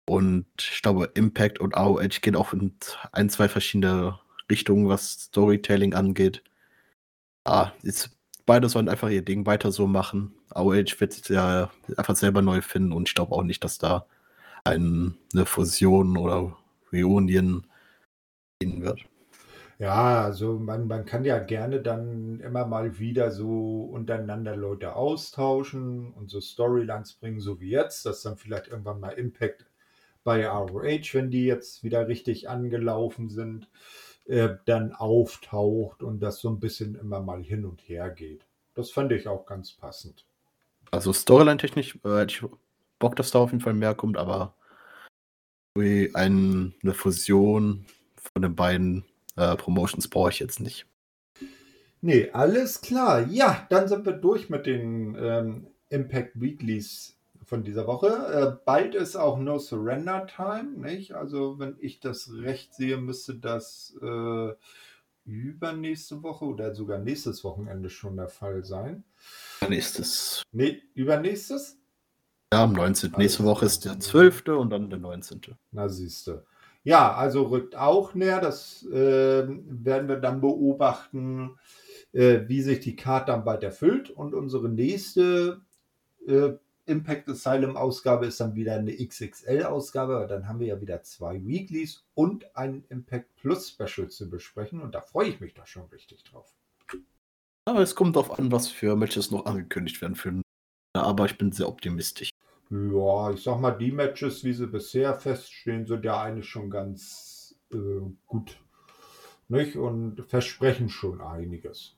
[0.08, 2.76] Und ich glaube, Impact und ROH gehen auch in
[3.12, 4.18] ein, zwei verschiedene
[4.50, 6.42] Richtungen, was Storytelling angeht.
[7.44, 8.10] Ah, jetzt,
[8.46, 10.34] beide sollen einfach ihr Ding weiter so machen.
[10.54, 14.06] ROH wird sich ja einfach selber neu finden und ich glaube auch nicht, dass da
[14.64, 16.56] ein, eine Fusion oder
[16.92, 17.66] Reunion
[18.60, 19.04] gehen wird.
[19.78, 26.14] Ja, also man, man kann ja gerne dann immer mal wieder so untereinander Leute austauschen
[26.14, 29.66] und so Storylines bringen, so wie jetzt, dass dann vielleicht irgendwann mal Impact
[30.24, 33.68] bei ROH, wenn die jetzt wieder richtig angelaufen sind,
[34.24, 38.46] äh, dann auftaucht und das so ein bisschen immer mal hin und her geht.
[38.74, 40.24] Das fand ich auch ganz passend.
[40.90, 42.44] Also Storyline-technisch äh, hätte ich
[42.98, 44.54] Bock, dass da auf jeden Fall mehr kommt, aber
[45.76, 47.84] ein, eine Fusion
[48.32, 49.04] von den beiden
[49.36, 50.86] äh, Promotions brauche ich jetzt nicht.
[52.00, 53.26] Nee, alles klar.
[53.28, 58.08] Ja, dann sind wir durch mit den ähm, Impact Weeklies von dieser Woche.
[58.08, 61.12] Äh, bald ist auch No Surrender Time, nicht?
[61.12, 64.52] Also, wenn ich das recht sehe, müsste das äh,
[65.24, 69.04] übernächste Woche oder sogar nächstes Wochenende schon der Fall sein.
[69.68, 70.42] Nächstes.
[70.52, 71.78] Nee, übernächstes?
[72.52, 73.12] Ja, am 19.
[73.16, 74.48] Nächste Alles Woche ist der 12.
[74.48, 75.40] und dann der 19.
[75.72, 76.46] Na, siehste.
[76.86, 78.40] Ja, also rückt auch näher.
[78.40, 81.58] Das äh, werden wir dann beobachten,
[82.12, 84.08] äh, wie sich die Karte dann bald erfüllt.
[84.08, 85.62] Und unsere nächste
[86.28, 86.50] äh,
[86.84, 90.14] Impact Asylum Ausgabe ist dann wieder eine XXL-Ausgabe.
[90.14, 94.80] Aber Dann haben wir ja wieder zwei Weeklies und ein Impact Plus Special zu besprechen.
[94.80, 96.54] Und da freue ich mich da schon richtig drauf.
[97.64, 100.14] Aber es kommt darauf an, was für Matches noch angekündigt werden.
[100.14, 100.40] Für,
[100.94, 102.30] aber ich bin sehr optimistisch.
[102.70, 107.56] Ja, ich sag mal, die Matches, wie sie bisher feststehen, sind ja eigentlich schon ganz
[107.72, 108.58] äh, gut.
[109.48, 109.76] Nicht?
[109.76, 111.96] Und versprechen schon einiges.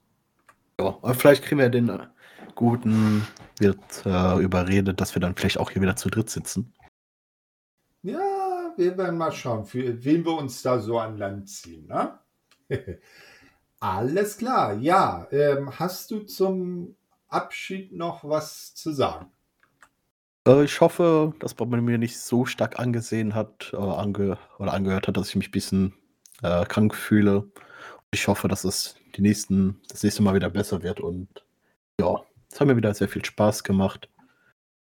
[0.78, 2.06] Ja, vielleicht kriegen wir den äh,
[2.54, 3.26] guten,
[3.58, 6.74] wird äh, überredet, dass wir dann vielleicht auch hier wieder zu dritt sitzen.
[8.02, 11.86] Ja, wir werden mal schauen, für wen wir uns da so an Land ziehen.
[11.86, 12.18] Ne?
[13.80, 15.26] Alles klar, ja.
[15.30, 16.94] Ähm, hast du zum
[17.28, 19.32] Abschied noch was zu sagen?
[20.48, 25.06] Äh, ich hoffe, dass man mir nicht so stark angesehen hat äh, ange oder angehört
[25.08, 25.94] hat, dass ich mich ein bisschen
[26.42, 27.50] äh, krank fühle.
[28.10, 31.28] Ich hoffe, dass es die nächsten, das nächste Mal wieder besser wird und
[32.00, 34.08] ja, es hat mir wieder sehr viel Spaß gemacht.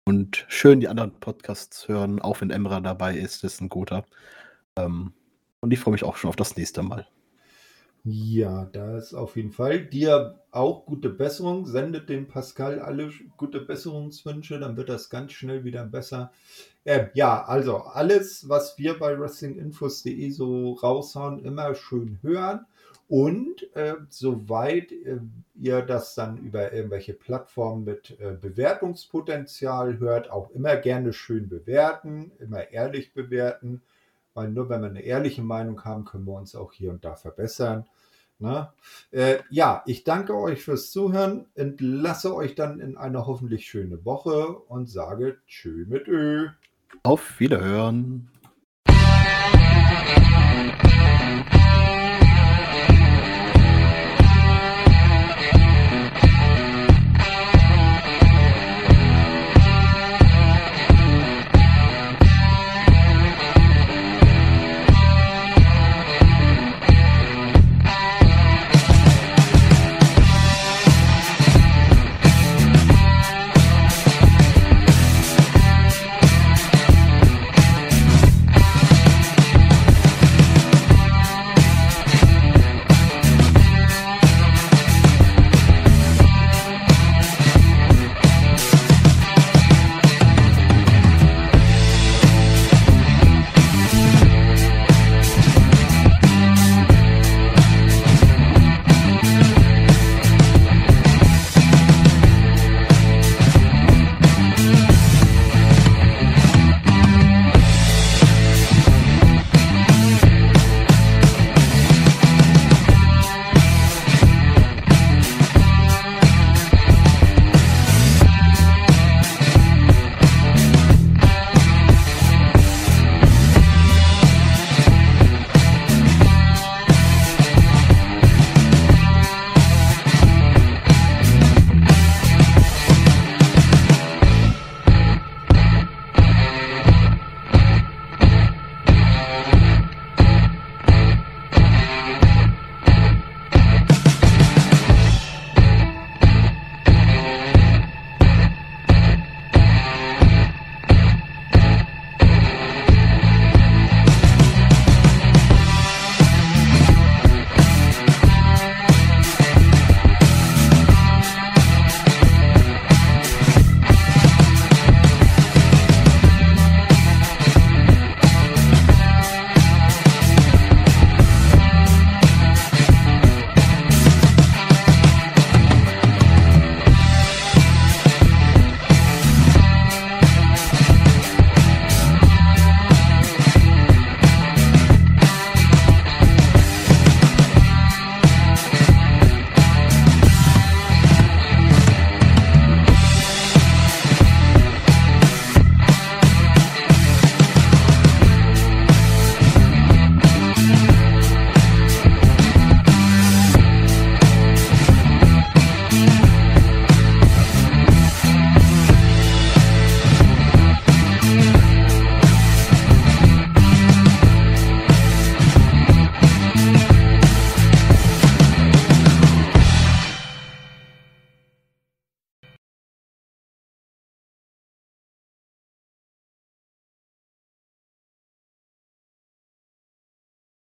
[0.06, 4.04] Und schön die anderen Podcasts hören, auch wenn Emra dabei ist, ist ein guter.
[4.76, 5.14] Ähm,
[5.60, 7.06] und ich freue mich auch schon auf das nächste Mal.
[8.06, 9.86] Ja, da ist auf jeden Fall.
[9.86, 11.64] Dir auch gute Besserung.
[11.66, 16.30] Sendet dem Pascal alle gute Besserungswünsche, dann wird das ganz schnell wieder besser.
[16.84, 22.66] Äh, ja, also alles, was wir bei wrestlinginfos.de so raushauen, immer schön hören.
[23.08, 25.18] Und äh, soweit äh,
[25.54, 32.32] ihr das dann über irgendwelche Plattformen mit äh, Bewertungspotenzial hört, auch immer gerne schön bewerten,
[32.38, 33.82] immer ehrlich bewerten,
[34.34, 37.14] weil nur wenn wir eine ehrliche Meinung haben, können wir uns auch hier und da
[37.16, 37.86] verbessern.
[38.44, 38.68] Ne?
[39.10, 44.48] Äh, ja, ich danke euch fürs Zuhören, entlasse euch dann in eine hoffentlich schöne Woche
[44.68, 46.48] und sage Tschö mit Ö.
[47.04, 48.28] Auf Wiederhören.